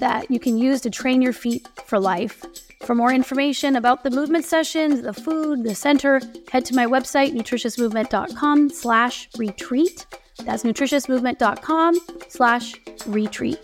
that 0.00 0.30
you 0.30 0.38
can 0.38 0.58
use 0.58 0.80
to 0.82 0.90
train 0.90 1.22
your 1.22 1.32
feet 1.32 1.66
for 1.86 1.98
life. 1.98 2.44
For 2.84 2.94
more 2.94 3.12
information 3.12 3.76
about 3.76 4.04
the 4.04 4.10
movement 4.10 4.44
sessions, 4.44 5.02
the 5.02 5.12
food, 5.12 5.64
the 5.64 5.74
center, 5.74 6.20
head 6.50 6.64
to 6.66 6.74
my 6.74 6.86
website, 6.86 7.32
nutritiousmovement.com 7.34 8.70
slash 8.70 9.28
retreat. 9.36 10.06
That's 10.44 10.62
nutritiousmovement.com 10.62 12.00
slash 12.28 12.74
retreat. 13.06 13.58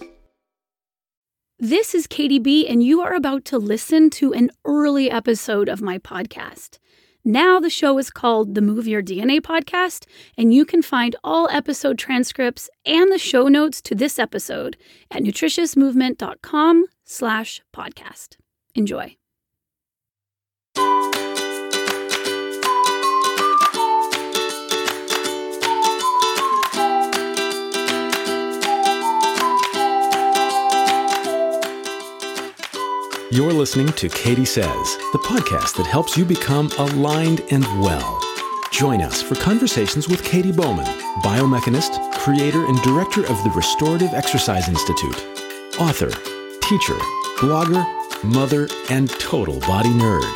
This 1.60 1.94
is 1.94 2.08
Katy 2.08 2.40
B, 2.40 2.66
and 2.66 2.82
you 2.82 3.00
are 3.00 3.14
about 3.14 3.44
to 3.46 3.58
listen 3.58 4.10
to 4.10 4.34
an 4.34 4.50
early 4.64 5.10
episode 5.10 5.68
of 5.68 5.80
my 5.80 5.98
podcast. 5.98 6.78
Now 7.24 7.58
the 7.58 7.70
show 7.70 7.96
is 7.98 8.10
called 8.10 8.54
the 8.54 8.60
Move 8.60 8.86
Your 8.86 9.02
DNA 9.02 9.40
podcast, 9.40 10.06
and 10.36 10.52
you 10.52 10.66
can 10.66 10.82
find 10.82 11.16
all 11.24 11.48
episode 11.50 11.98
transcripts 11.98 12.68
and 12.84 13.10
the 13.10 13.18
show 13.18 13.48
notes 13.48 13.80
to 13.82 13.94
this 13.94 14.18
episode 14.18 14.76
at 15.10 15.22
nutritiousmovement.com 15.22 16.84
slash 17.04 17.62
podcast. 17.74 18.36
Enjoy. 18.74 19.16
You're 33.34 33.52
listening 33.52 33.88
to 33.94 34.08
Katy 34.08 34.44
Says, 34.44 34.96
the 35.10 35.18
podcast 35.18 35.76
that 35.78 35.88
helps 35.88 36.16
you 36.16 36.24
become 36.24 36.70
aligned 36.78 37.40
and 37.50 37.64
well. 37.80 38.22
Join 38.70 39.02
us 39.02 39.20
for 39.20 39.34
conversations 39.34 40.08
with 40.08 40.22
Katy 40.22 40.52
Bowman, 40.52 40.86
biomechanist, 41.24 42.12
creator, 42.12 42.64
and 42.66 42.80
director 42.82 43.22
of 43.26 43.42
the 43.42 43.50
Restorative 43.50 44.14
Exercise 44.14 44.68
Institute, 44.68 45.16
author, 45.80 46.10
teacher, 46.62 46.94
blogger, 47.38 47.84
mother, 48.22 48.68
and 48.88 49.10
total 49.18 49.58
body 49.58 49.88
nerd. 49.88 50.32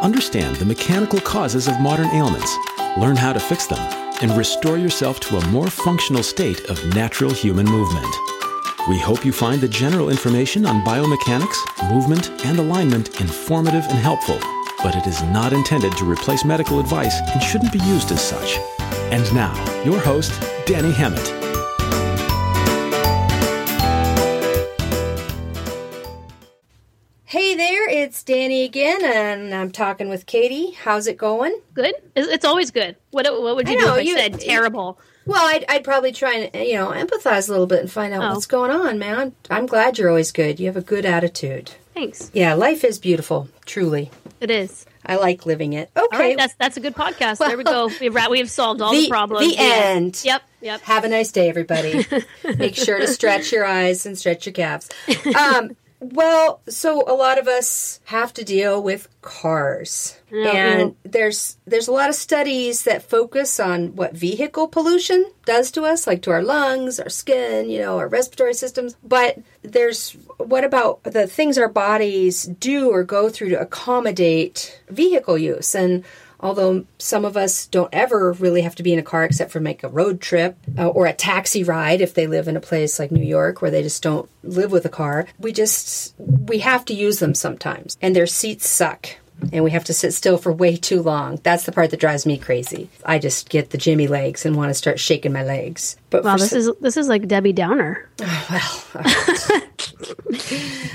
Understand 0.00 0.54
the 0.58 0.64
mechanical 0.64 1.20
causes 1.20 1.66
of 1.66 1.80
modern 1.80 2.10
ailments, 2.10 2.56
learn 2.98 3.16
how 3.16 3.32
to 3.32 3.40
fix 3.40 3.66
them, 3.66 3.80
and 4.22 4.30
restore 4.38 4.78
yourself 4.78 5.18
to 5.18 5.38
a 5.38 5.48
more 5.48 5.70
functional 5.70 6.22
state 6.22 6.70
of 6.70 6.94
natural 6.94 7.32
human 7.32 7.66
movement. 7.66 8.14
We 8.88 8.98
hope 8.98 9.24
you 9.24 9.32
find 9.32 9.60
the 9.60 9.68
general 9.68 10.08
information 10.08 10.64
on 10.64 10.82
biomechanics, 10.82 11.90
movement, 11.92 12.30
and 12.46 12.58
alignment 12.58 13.20
informative 13.20 13.84
and 13.84 13.98
helpful, 13.98 14.38
but 14.82 14.96
it 14.96 15.06
is 15.06 15.22
not 15.24 15.52
intended 15.52 15.92
to 15.98 16.10
replace 16.10 16.44
medical 16.44 16.80
advice 16.80 17.20
and 17.32 17.42
shouldn't 17.42 17.72
be 17.72 17.80
used 17.80 18.10
as 18.12 18.22
such. 18.22 18.56
And 19.12 19.30
now, 19.34 19.52
your 19.84 19.98
host, 20.00 20.32
Danny 20.66 20.90
Hemmett. 20.92 21.34
Hey 27.24 27.54
there, 27.54 27.86
it's 27.90 28.22
Danny 28.22 28.64
again, 28.64 29.04
and 29.04 29.54
I'm 29.54 29.70
talking 29.70 30.08
with 30.08 30.24
Katy. 30.24 30.70
How's 30.72 31.06
it 31.06 31.18
going? 31.18 31.60
Good? 31.74 31.94
It's 32.16 32.26
it's 32.28 32.44
always 32.44 32.70
good. 32.70 32.96
What, 33.10 33.26
what 33.42 33.54
would 33.54 33.68
you 33.68 33.76
I 33.76 33.80
do 33.80 33.86
know, 33.86 33.92
if 33.94 33.98
I 33.98 34.02
you- 34.02 34.16
said 34.16 34.40
terrible? 34.40 34.98
Well, 35.28 35.46
I'd, 35.54 35.64
I'd 35.68 35.84
probably 35.84 36.12
try 36.12 36.34
and 36.52 36.66
you 36.68 36.74
know 36.74 36.88
empathize 36.90 37.48
a 37.48 37.52
little 37.52 37.66
bit 37.66 37.80
and 37.80 37.90
find 37.90 38.12
out 38.14 38.22
Oh. 38.22 38.34
what's 38.34 38.46
going 38.46 38.70
on, 38.70 38.98
man. 38.98 39.34
I'm 39.50 39.66
glad 39.66 39.98
you're 39.98 40.08
always 40.08 40.32
good. 40.32 40.58
You 40.58 40.66
have 40.66 40.76
a 40.76 40.80
good 40.80 41.04
attitude. 41.04 41.70
Thanks. 41.94 42.30
Yeah, 42.32 42.54
life 42.54 42.82
is 42.84 42.98
beautiful, 42.98 43.48
truly. 43.66 44.10
It 44.40 44.50
is. 44.50 44.86
I 45.04 45.16
like 45.16 45.46
living 45.46 45.72
it. 45.72 45.90
Okay, 45.96 46.18
right, 46.18 46.36
that's 46.36 46.54
that's 46.54 46.76
a 46.76 46.80
good 46.80 46.94
podcast. 46.94 47.38
there 47.38 47.56
we 47.56 47.64
go. 47.64 47.90
We've 48.00 48.14
ra- 48.14 48.28
we've 48.28 48.50
solved 48.50 48.80
all 48.80 48.92
the, 48.92 49.02
The- 49.04 49.08
problems. 49.08 49.46
the 49.48 49.56
end. 49.58 50.22
Yep. 50.24 50.42
Yep. 50.60 50.80
have 50.82 51.04
a 51.04 51.08
nice 51.08 51.30
day, 51.30 51.48
everybody. 51.48 52.04
Make 52.56 52.74
sure 52.74 52.98
to 52.98 53.06
stretch 53.06 53.52
your 53.52 53.64
eyes 53.64 54.06
and 54.06 54.18
stretch 54.18 54.44
your 54.46 54.52
calves. 54.52 54.88
Um, 55.38 55.76
well, 56.00 56.60
so 56.68 57.02
a 57.08 57.14
lot 57.14 57.38
of 57.38 57.48
us 57.48 58.00
have 58.04 58.32
to 58.34 58.44
deal 58.44 58.82
with 58.82 59.08
cars. 59.20 60.16
And 60.30 60.94
there's 61.04 61.56
there's 61.66 61.88
a 61.88 61.92
lot 61.92 62.08
of 62.08 62.14
studies 62.14 62.84
that 62.84 63.02
focus 63.02 63.58
on 63.58 63.96
what 63.96 64.12
vehicle 64.12 64.68
pollution 64.68 65.24
does 65.44 65.70
to 65.72 65.82
us, 65.82 66.06
like 66.06 66.22
to 66.22 66.30
our 66.30 66.42
lungs, 66.42 67.00
our 67.00 67.08
skin, 67.08 67.68
you 67.68 67.80
know, 67.80 67.98
our 67.98 68.08
respiratory 68.08 68.54
systems. 68.54 68.96
But 69.02 69.38
there's 69.62 70.12
what 70.36 70.64
about 70.64 71.02
the 71.02 71.26
things 71.26 71.58
our 71.58 71.68
bodies 71.68 72.44
do 72.44 72.90
or 72.90 73.02
go 73.02 73.28
through 73.28 73.48
to 73.50 73.60
accommodate 73.60 74.80
vehicle 74.88 75.38
use? 75.38 75.74
And 75.74 76.04
although 76.40 76.84
some 76.98 77.24
of 77.24 77.36
us 77.36 77.66
don't 77.66 77.92
ever 77.92 78.32
really 78.32 78.62
have 78.62 78.74
to 78.76 78.82
be 78.82 78.92
in 78.92 78.98
a 78.98 79.02
car 79.02 79.24
except 79.24 79.50
for 79.50 79.60
make 79.60 79.82
a 79.82 79.88
road 79.88 80.20
trip 80.20 80.56
uh, 80.78 80.88
or 80.88 81.06
a 81.06 81.12
taxi 81.12 81.64
ride 81.64 82.00
if 82.00 82.14
they 82.14 82.26
live 82.26 82.48
in 82.48 82.56
a 82.56 82.60
place 82.60 82.98
like 82.98 83.10
New 83.10 83.24
York 83.24 83.60
where 83.60 83.70
they 83.70 83.82
just 83.82 84.02
don't 84.02 84.28
live 84.42 84.72
with 84.72 84.84
a 84.84 84.90
car 84.90 85.26
we 85.38 85.52
just 85.52 86.14
we 86.18 86.58
have 86.58 86.84
to 86.84 86.94
use 86.94 87.18
them 87.18 87.34
sometimes 87.34 87.96
and 88.00 88.14
their 88.14 88.26
seats 88.26 88.68
suck 88.68 89.08
and 89.52 89.62
we 89.62 89.70
have 89.70 89.84
to 89.84 89.92
sit 89.92 90.12
still 90.12 90.36
for 90.36 90.52
way 90.52 90.76
too 90.76 91.00
long 91.00 91.38
that's 91.42 91.64
the 91.64 91.72
part 91.72 91.90
that 91.90 92.00
drives 92.00 92.26
me 92.26 92.36
crazy 92.38 92.88
i 93.04 93.18
just 93.18 93.48
get 93.48 93.70
the 93.70 93.78
jimmy 93.78 94.08
legs 94.08 94.44
and 94.44 94.56
want 94.56 94.68
to 94.70 94.74
start 94.74 94.98
shaking 94.98 95.32
my 95.32 95.44
legs 95.44 95.96
but 96.10 96.24
Wow, 96.24 96.36
this 96.36 96.52
is 96.52 96.70
this 96.80 96.96
is 96.96 97.08
like 97.08 97.28
Debbie 97.28 97.52
Downer. 97.52 98.08
well, 98.18 98.84
all 98.94 99.02
right. 99.02 99.92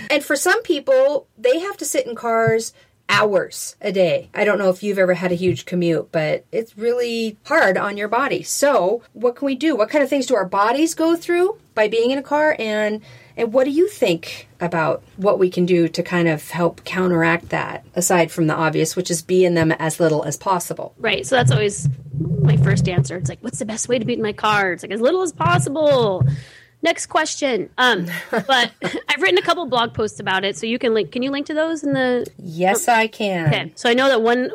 and 0.10 0.24
for 0.24 0.36
some 0.36 0.62
people, 0.64 1.28
they 1.38 1.60
have 1.60 1.78
to 1.78 1.86
sit 1.86 2.08
in 2.08 2.16
cars 2.16 2.74
hours 3.10 3.76
a 3.82 3.92
day. 3.92 4.30
I 4.34 4.44
don't 4.44 4.58
know 4.58 4.70
if 4.70 4.82
you've 4.82 5.00
ever 5.00 5.14
had 5.14 5.32
a 5.32 5.36
huge 5.36 5.66
commute, 5.66 6.12
but 6.12 6.46
it's 6.52 6.78
really 6.78 7.38
hard 7.46 7.78
on 7.78 7.98
your 7.98 8.08
body. 8.08 8.44
So, 8.44 9.04
what 9.14 9.36
can 9.36 9.46
we 9.46 9.56
do? 9.56 9.76
What 9.76 9.90
kind 9.90 10.04
of 10.04 10.10
things 10.10 10.26
do 10.26 10.36
our 10.36 10.46
bodies 10.46 10.96
go 10.96 11.16
through 11.16 11.60
by 11.76 11.88
being 11.88 12.12
in 12.12 12.18
a 12.18 12.24
car 12.24 12.56
and 12.60 13.02
and 13.36 13.52
what 13.52 13.64
do 13.64 13.72
you 13.72 13.88
think 13.88 14.48
about 14.60 15.04
what 15.18 15.40
we 15.40 15.50
can 15.50 15.66
do 15.66 15.88
to 15.88 16.04
kind 16.04 16.28
of 16.28 16.50
help 16.50 16.84
counteract 16.84 17.50
that 17.50 17.84
aside 17.96 18.32
from 18.32 18.46
the 18.48 18.54
obvious, 18.54 18.96
which 18.96 19.10
is 19.10 19.24
be 19.24 19.44
in 19.44 19.56
them 19.56 19.72
as 19.72 20.00
little 20.00 20.24
as 20.24 20.38
possible? 20.38 20.94
Right. 21.00 21.26
So 21.26 21.36
that's 21.36 21.52
always 21.52 21.90
my 22.42 22.58
first 22.58 22.88
answer. 22.88 23.18
It's 23.18 23.30
like, 23.30 23.42
what's 23.42 23.60
the 23.60 23.66
best 23.66 23.88
way 23.88 23.98
to 23.98 24.06
beat 24.06 24.20
my 24.20 24.34
car? 24.34 24.74
It's 24.74 24.84
like 24.84 24.92
as 24.92 25.02
little 25.02 25.24
as 25.24 25.32
possible. 25.32 26.28
Next 26.84 27.08
question. 27.08 27.70
Um, 27.78 28.08
but 28.32 28.72
I've 29.10 29.22
written 29.22 29.38
a 29.38 29.42
couple 29.42 29.66
blog 29.66 29.94
posts 29.94 30.20
about 30.20 30.44
it, 30.44 30.58
so 30.58 30.68
you 30.68 30.78
can 30.78 30.94
link. 30.94 31.12
Can 31.12 31.24
you 31.24 31.32
link 31.32 31.48
to 31.48 31.54
those 31.54 31.84
in 31.84 31.94
the? 31.94 32.28
Yes, 32.38 32.88
I 32.88 33.08
can. 33.08 33.48
Okay. 33.48 33.72
So 33.76 33.90
I 33.90 33.94
know 33.94 34.10
that 34.10 34.22
one 34.22 34.50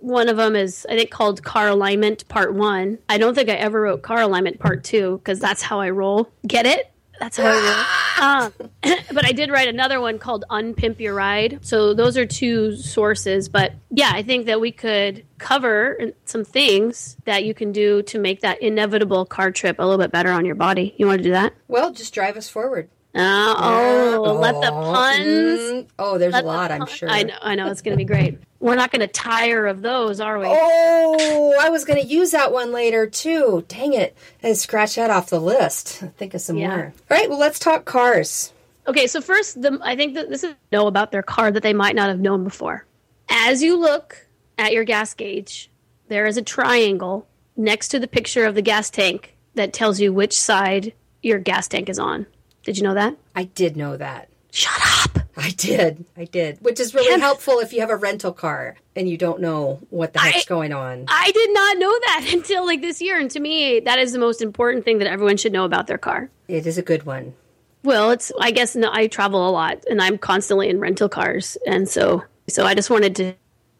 one 0.00 0.28
of 0.28 0.36
them 0.36 0.54
is 0.54 0.86
I 0.88 0.96
think 0.96 1.10
called 1.10 1.42
car 1.42 1.68
alignment 1.68 2.28
part 2.28 2.54
one. 2.54 2.98
I 3.08 3.18
don't 3.18 3.34
think 3.34 3.48
I 3.48 3.54
ever 3.54 3.80
wrote 3.80 4.02
car 4.02 4.20
alignment 4.20 4.60
part 4.60 4.84
two 4.84 5.18
because 5.18 5.40
that's 5.40 5.62
how 5.62 5.80
I 5.80 5.90
roll. 5.90 6.30
Get 6.46 6.66
it? 6.66 6.89
That's 7.20 7.36
how 7.36 7.44
I 7.46 8.48
roll. 8.48 8.62
um, 8.66 8.70
but 9.12 9.26
I 9.26 9.32
did 9.32 9.50
write 9.50 9.68
another 9.68 10.00
one 10.00 10.18
called 10.18 10.44
Unpimp 10.50 10.98
Your 10.98 11.14
Ride. 11.14 11.58
So 11.60 11.94
those 11.94 12.16
are 12.16 12.26
two 12.26 12.74
sources. 12.76 13.48
But 13.48 13.74
yeah, 13.90 14.10
I 14.12 14.22
think 14.22 14.46
that 14.46 14.60
we 14.60 14.72
could 14.72 15.24
cover 15.38 16.12
some 16.24 16.44
things 16.44 17.16
that 17.26 17.44
you 17.44 17.54
can 17.54 17.72
do 17.72 18.02
to 18.04 18.18
make 18.18 18.40
that 18.40 18.62
inevitable 18.62 19.26
car 19.26 19.50
trip 19.50 19.76
a 19.78 19.82
little 19.82 19.98
bit 19.98 20.10
better 20.10 20.30
on 20.30 20.44
your 20.46 20.54
body. 20.54 20.94
You 20.96 21.06
want 21.06 21.18
to 21.18 21.24
do 21.24 21.32
that? 21.32 21.52
Well, 21.68 21.92
just 21.92 22.14
drive 22.14 22.36
us 22.36 22.48
forward. 22.48 22.88
Uh, 23.14 23.54
oh, 23.58 24.24
oh, 24.24 24.32
let 24.34 24.54
the 24.54 24.70
puns. 24.70 25.26
Mm, 25.26 25.88
oh, 25.98 26.16
there's 26.16 26.34
a 26.34 26.42
lot, 26.42 26.70
I'm 26.70 26.86
sure. 26.86 27.10
I 27.10 27.24
know, 27.24 27.34
I 27.42 27.54
know. 27.56 27.68
It's 27.68 27.82
going 27.82 27.92
to 27.92 27.98
be 27.98 28.04
great. 28.04 28.38
We're 28.60 28.74
not 28.74 28.92
going 28.92 29.00
to 29.00 29.06
tire 29.06 29.66
of 29.66 29.80
those, 29.80 30.20
are 30.20 30.38
we? 30.38 30.44
Oh, 30.46 31.56
I 31.58 31.70
was 31.70 31.84
going 31.84 32.00
to 32.00 32.06
use 32.06 32.32
that 32.32 32.52
one 32.52 32.72
later 32.72 33.06
too. 33.06 33.64
Dang 33.68 33.94
it. 33.94 34.16
And 34.42 34.56
scratch 34.56 34.96
that 34.96 35.10
off 35.10 35.30
the 35.30 35.40
list. 35.40 36.04
Think 36.18 36.34
of 36.34 36.42
some 36.42 36.58
yeah. 36.58 36.68
more. 36.68 36.92
All 37.10 37.16
right, 37.16 37.28
well, 37.28 37.38
let's 37.38 37.58
talk 37.58 37.86
cars. 37.86 38.52
Okay, 38.86 39.06
so 39.06 39.20
first, 39.20 39.60
the, 39.60 39.78
I 39.82 39.96
think 39.96 40.14
that 40.14 40.28
this 40.28 40.44
is 40.44 40.54
know 40.72 40.86
about 40.86 41.10
their 41.10 41.22
car 41.22 41.50
that 41.50 41.62
they 41.62 41.72
might 41.72 41.94
not 41.94 42.08
have 42.08 42.20
known 42.20 42.44
before. 42.44 42.86
As 43.28 43.62
you 43.62 43.78
look 43.78 44.26
at 44.58 44.72
your 44.72 44.84
gas 44.84 45.14
gauge, 45.14 45.70
there 46.08 46.26
is 46.26 46.36
a 46.36 46.42
triangle 46.42 47.26
next 47.56 47.88
to 47.88 47.98
the 47.98 48.08
picture 48.08 48.44
of 48.44 48.54
the 48.54 48.62
gas 48.62 48.90
tank 48.90 49.36
that 49.54 49.72
tells 49.72 50.00
you 50.00 50.12
which 50.12 50.38
side 50.38 50.92
your 51.22 51.38
gas 51.38 51.68
tank 51.68 51.88
is 51.88 51.98
on. 51.98 52.26
Did 52.62 52.76
you 52.76 52.82
know 52.82 52.94
that? 52.94 53.16
I 53.34 53.44
did 53.44 53.76
know 53.76 53.96
that. 53.96 54.29
Shut 54.52 54.80
up. 55.04 55.24
I 55.36 55.50
did. 55.50 56.04
I 56.16 56.24
did. 56.24 56.58
Which 56.60 56.80
is 56.80 56.94
really 56.94 57.20
helpful 57.20 57.60
if 57.60 57.72
you 57.72 57.80
have 57.80 57.90
a 57.90 57.96
rental 57.96 58.32
car 58.32 58.76
and 58.94 59.08
you 59.08 59.16
don't 59.16 59.40
know 59.40 59.80
what 59.90 60.12
the 60.12 60.18
heck's 60.18 60.46
I, 60.46 60.48
going 60.48 60.72
on. 60.72 61.06
I 61.08 61.30
did 61.30 61.52
not 61.52 61.78
know 61.78 61.90
that 62.06 62.30
until 62.32 62.66
like 62.66 62.82
this 62.82 63.00
year. 63.00 63.18
And 63.18 63.30
to 63.30 63.40
me, 63.40 63.80
that 63.80 63.98
is 63.98 64.12
the 64.12 64.18
most 64.18 64.42
important 64.42 64.84
thing 64.84 64.98
that 64.98 65.06
everyone 65.06 65.36
should 65.36 65.52
know 65.52 65.64
about 65.64 65.86
their 65.86 65.98
car. 65.98 66.30
It 66.48 66.66
is 66.66 66.78
a 66.78 66.82
good 66.82 67.04
one. 67.04 67.34
Well, 67.82 68.10
it's 68.10 68.30
I 68.38 68.50
guess 68.50 68.76
no, 68.76 68.90
I 68.92 69.06
travel 69.06 69.48
a 69.48 69.50
lot 69.50 69.84
and 69.88 70.02
I'm 70.02 70.18
constantly 70.18 70.68
in 70.68 70.80
rental 70.80 71.08
cars. 71.08 71.56
And 71.66 71.88
so 71.88 72.24
so 72.48 72.64
I 72.64 72.74
just 72.74 72.90
wanted 72.90 73.16
to 73.16 73.34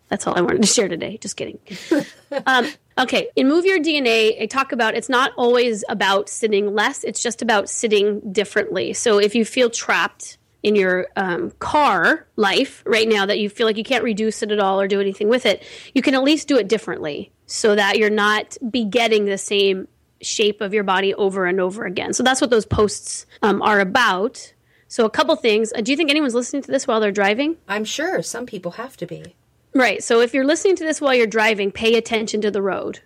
that's 0.08 0.26
all 0.26 0.36
I 0.36 0.40
wanted 0.40 0.62
to 0.62 0.68
share 0.68 0.88
today. 0.88 1.18
Just 1.18 1.36
kidding. 1.36 1.58
um, 2.46 2.66
okay, 2.98 3.28
in 3.36 3.48
Move 3.48 3.64
Your 3.64 3.78
DNA, 3.78 4.42
I 4.42 4.46
talk 4.46 4.72
about 4.72 4.94
it's 4.94 5.08
not 5.08 5.32
always 5.36 5.84
about 5.88 6.28
sitting 6.28 6.74
less, 6.74 7.04
it's 7.04 7.22
just 7.22 7.42
about 7.42 7.68
sitting 7.68 8.32
differently. 8.32 8.92
So 8.92 9.18
if 9.18 9.34
you 9.34 9.44
feel 9.44 9.70
trapped 9.70 10.38
in 10.62 10.74
your 10.74 11.08
um, 11.16 11.50
car 11.58 12.26
life 12.36 12.82
right 12.86 13.08
now 13.08 13.26
that 13.26 13.38
you 13.38 13.48
feel 13.48 13.66
like 13.66 13.76
you 13.76 13.84
can't 13.84 14.04
reduce 14.04 14.42
it 14.42 14.52
at 14.52 14.58
all 14.58 14.80
or 14.80 14.86
do 14.86 15.00
anything 15.00 15.28
with 15.28 15.46
it, 15.46 15.62
you 15.94 16.02
can 16.02 16.14
at 16.14 16.22
least 16.22 16.48
do 16.48 16.56
it 16.58 16.68
differently 16.68 17.32
so 17.46 17.74
that 17.74 17.98
you're 17.98 18.10
not 18.10 18.56
begetting 18.70 19.24
the 19.24 19.38
same 19.38 19.88
shape 20.22 20.60
of 20.60 20.74
your 20.74 20.84
body 20.84 21.14
over 21.14 21.46
and 21.46 21.60
over 21.60 21.84
again. 21.84 22.12
So 22.12 22.22
that's 22.22 22.40
what 22.40 22.50
those 22.50 22.66
posts 22.66 23.26
um, 23.42 23.62
are 23.62 23.80
about. 23.80 24.52
So, 24.88 25.04
a 25.04 25.10
couple 25.10 25.36
things. 25.36 25.72
Uh, 25.72 25.82
do 25.82 25.92
you 25.92 25.96
think 25.96 26.10
anyone's 26.10 26.34
listening 26.34 26.62
to 26.62 26.70
this 26.72 26.86
while 26.86 26.98
they're 26.98 27.12
driving? 27.12 27.56
I'm 27.68 27.84
sure 27.84 28.22
some 28.22 28.44
people 28.44 28.72
have 28.72 28.96
to 28.96 29.06
be. 29.06 29.36
Right. 29.72 30.02
So 30.02 30.20
if 30.20 30.34
you're 30.34 30.44
listening 30.44 30.76
to 30.76 30.84
this 30.84 31.00
while 31.00 31.14
you're 31.14 31.26
driving, 31.26 31.70
pay 31.70 31.94
attention 31.94 32.40
to 32.40 32.50
the 32.50 32.62
road. 32.62 33.00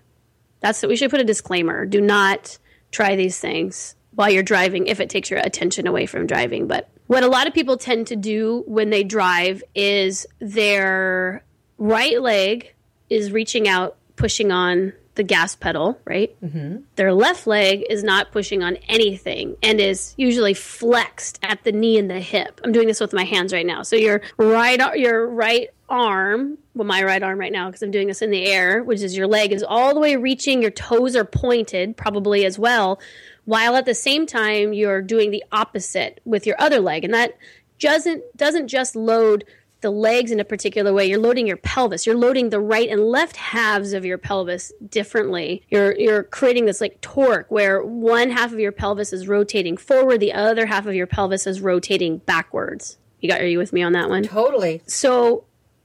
That's 0.61 0.83
what 0.83 0.89
we 0.89 0.97
should 0.97 1.11
put 1.11 1.21
a 1.21 1.25
disclaimer. 1.25 1.85
Do 1.85 2.01
not 2.01 2.59
try 2.91 3.17
these 3.17 3.39
things 3.39 3.97
while 4.13 4.31
you're 4.31 4.43
driving 4.43 4.87
if 4.87 5.01
it 5.01 5.11
takes 5.11 5.31
your 5.31 5.41
attention 5.41 5.87
away 5.87 6.07
from 6.07 6.27
driving. 6.27 6.67
But 6.67 6.89
what 7.07 7.23
a 7.23 7.29
lot 7.29 7.47
of 7.47 7.55
people 7.55 7.77
tend 7.77 8.07
to 8.09 8.17
do 8.17 8.65
when 8.67 8.91
they 8.91 9.05
drive 9.05 9.63
is 9.75 10.27
their 10.39 11.45
right 11.79 12.21
leg 12.21 12.73
is 13.11 13.33
reaching 13.33 13.69
out, 13.69 13.97
pushing 14.17 14.51
on 14.51 14.93
the 15.15 15.23
gas 15.23 15.55
pedal, 15.55 16.01
right? 16.05 16.35
Mm-hmm. 16.43 16.79
Their 16.97 17.13
left 17.13 17.47
leg 17.47 17.85
is 17.89 18.03
not 18.03 18.33
pushing 18.33 18.63
on 18.63 18.77
anything 18.89 19.57
and 19.63 19.81
is 19.81 20.15
usually 20.17 20.55
flexed 20.55 21.39
at 21.43 21.63
the 21.63 21.73
knee 21.73 21.99
and 21.99 22.11
the 22.11 22.21
hip. 22.21 22.61
I'm 22.65 22.73
doing 22.73 22.89
this 22.89 23.01
with 23.01 23.13
my 23.13 23.25
hands 23.25 23.53
right 23.53 23.67
now. 23.67 23.83
So 23.83 23.97
your 23.97 24.23
right 24.37 24.81
your 24.97 25.27
right 25.29 25.71
arm, 25.89 26.59
well 26.75 26.87
my 26.87 27.05
right 27.05 27.23
arm 27.23 27.39
right 27.39 27.53
now 27.53 27.69
because 27.69 27.83
I'm 27.83 27.91
doing 27.91 28.09
this 28.09 28.23
in 28.23 28.31
the 28.31 28.47
air, 28.47 28.83
which 28.83 29.03
is 29.03 29.17
your 29.17 29.29
leg 29.29 29.53
is 29.53 29.63
all 29.63 29.95
the 29.95 30.01
way 30.01 30.17
reaching, 30.17 30.63
your 30.63 30.71
toes 30.71 31.15
are 31.15 31.25
pointed 31.25 31.97
probably 31.97 32.45
as 32.45 32.59
well, 32.59 32.99
while 33.45 33.77
at 33.77 33.85
the 33.85 33.95
same 33.95 34.27
time 34.27 34.73
you're 34.73 35.03
doing 35.03 35.31
the 35.31 35.45
opposite 35.53 36.21
with 36.25 36.47
your 36.47 36.57
other 36.59 36.81
leg. 36.81 37.05
And 37.05 37.15
that 37.15 37.37
doesn't 37.79 38.23
doesn't 38.37 38.69
just 38.69 38.97
load 38.97 39.45
the 39.85 39.91
legs 39.91 40.31
in 40.31 40.41
a 40.41 40.45
particular 40.45 40.95
way. 40.95 41.05
You're 41.05 41.21
loading 41.21 41.47
your 41.47 41.59
pelvis. 41.59 42.07
You're 42.07 42.17
loading 42.17 42.49
the 42.49 42.59
right 42.59 42.89
and 42.89 43.03
left 43.03 43.37
halves 43.37 43.93
of 43.93 44.05
your 44.05 44.17
pelvis 44.17 44.73
differently. 44.89 45.63
You're 45.69 45.95
you're 45.99 46.23
creating 46.23 46.65
this 46.65 46.81
like 46.81 47.01
torque 47.03 47.51
where 47.51 47.85
one 47.85 48.31
half 48.31 48.53
of 48.53 48.59
your 48.59 48.73
pelvis 48.73 49.13
is 49.13 49.29
rotating 49.29 49.77
forward, 49.77 50.21
the 50.21 50.33
other 50.33 50.67
half 50.67 50.87
of 50.87 50.95
your 50.95 51.07
pelvis 51.07 51.47
is 51.47 51.61
rotating 51.61 52.19
backwards. 52.19 52.97
You 53.21 53.29
got 53.29 53.43
are 53.43 53.47
you 53.47 53.59
with 53.59 53.73
me 53.73 53.83
on 53.83 53.93
that 53.93 54.09
one? 54.09 54.23
Totally. 54.23 54.81
So 54.87 55.45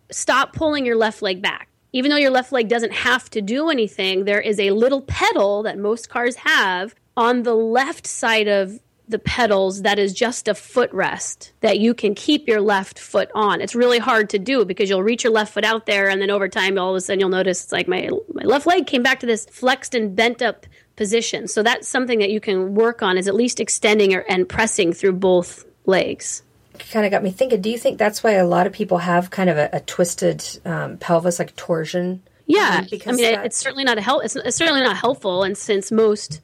stop 0.10 0.54
pulling 0.54 0.86
your 0.86 0.96
left 0.96 1.22
leg 1.22 1.42
back. 1.42 1.68
Even 1.92 2.12
though 2.12 2.18
your 2.18 2.32
left 2.32 2.52
leg 2.52 2.70
doesn't 2.70 2.94
have 2.94 3.30
to 3.32 3.42
do 3.42 3.70
anything, 3.70 4.26
there 4.26 4.40
is 4.40 4.60
a 4.60 4.72
little 4.72 5.02
pedal 5.02 5.64
that 5.64 5.78
most 5.78 6.08
cars 6.10 6.36
have 6.38 6.96
on 7.20 7.44
the 7.44 7.54
left 7.54 8.08
side 8.08 8.48
of 8.48 8.80
the 9.10 9.20
pedals 9.20 9.82
that 9.82 10.00
is 10.00 10.14
just 10.14 10.48
a 10.48 10.54
footrest 10.54 11.52
that 11.60 11.78
you 11.80 11.94
can 11.94 12.16
keep 12.16 12.48
your 12.48 12.62
left 12.62 12.98
foot 12.98 13.30
on. 13.36 13.60
It's 13.60 13.76
really 13.76 14.00
hard 14.00 14.30
to 14.30 14.40
do 14.40 14.64
because 14.64 14.90
you'll 14.90 15.04
reach 15.04 15.26
your 15.26 15.34
left 15.34 15.54
foot 15.54 15.66
out 15.66 15.86
there 15.86 16.08
and 16.08 16.22
then 16.22 16.30
over 16.30 16.48
time 16.48 16.78
all 16.78 16.92
of 16.92 16.96
a 16.96 17.02
sudden 17.02 17.20
you'll 17.20 17.30
notice 17.30 17.64
it's 17.64 17.74
like 17.74 17.90
my 17.90 18.10
my 18.34 18.44
left 18.44 18.66
leg 18.68 18.88
came 18.88 19.04
back 19.04 19.20
to 19.20 19.26
this 19.26 19.46
flexed 19.48 19.96
and 19.96 20.16
bent 20.16 20.42
up 20.42 20.66
position. 20.96 21.50
So 21.50 21.62
that's 21.62 21.90
something 21.90 22.20
that 22.20 22.30
you 22.30 22.40
can 22.40 22.74
work 22.74 23.02
on 23.02 23.18
is 23.18 23.28
at 23.28 23.36
least 23.36 23.60
extending 23.60 24.14
or, 24.14 24.22
and 24.30 24.48
pressing 24.48 24.94
through 24.94 25.14
both 25.14 25.66
legs. 25.86 26.42
Kind 26.78 27.06
of 27.06 27.12
got 27.12 27.22
me 27.22 27.32
thinking. 27.32 27.60
Do 27.60 27.70
you 27.70 27.78
think 27.78 27.98
that's 27.98 28.24
why 28.24 28.34
a 28.34 28.48
lot 28.48 28.66
of 28.66 28.72
people 28.72 29.00
have 29.00 29.30
kind 29.30 29.50
of 29.50 29.58
a, 29.58 29.70
a 29.74 29.80
twisted 29.82 30.46
um, 30.64 30.98
pelvis, 30.98 31.38
like 31.40 31.54
torsion? 31.58 32.22
Yeah, 32.46 32.86
because 32.90 33.20
I 33.20 33.22
mean, 33.22 33.34
that... 33.34 33.46
it's 33.46 33.58
certainly 33.58 33.84
not 33.84 33.98
a 33.98 34.02
help. 34.02 34.24
It's, 34.24 34.36
it's 34.38 34.56
certainly 34.56 34.82
not 34.82 34.96
helpful, 34.96 35.44
and 35.44 35.58
since 35.58 35.92
most 35.92 36.40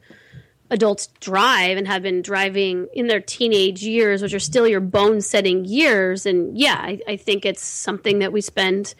adults 0.70 1.08
drive 1.20 1.78
and 1.78 1.86
have 1.86 2.02
been 2.02 2.22
driving 2.22 2.88
in 2.92 3.06
their 3.06 3.20
teenage 3.20 3.82
years, 3.82 4.22
which 4.22 4.34
are 4.34 4.40
still 4.40 4.66
your 4.66 4.80
bone 4.80 5.20
setting 5.20 5.64
years. 5.64 6.26
And 6.26 6.56
yeah, 6.58 6.76
I, 6.76 7.00
I, 7.06 7.16
think 7.16 7.46
it's 7.46 7.64
something 7.64 8.18
that 8.18 8.32
we 8.32 8.40
spend 8.40 8.94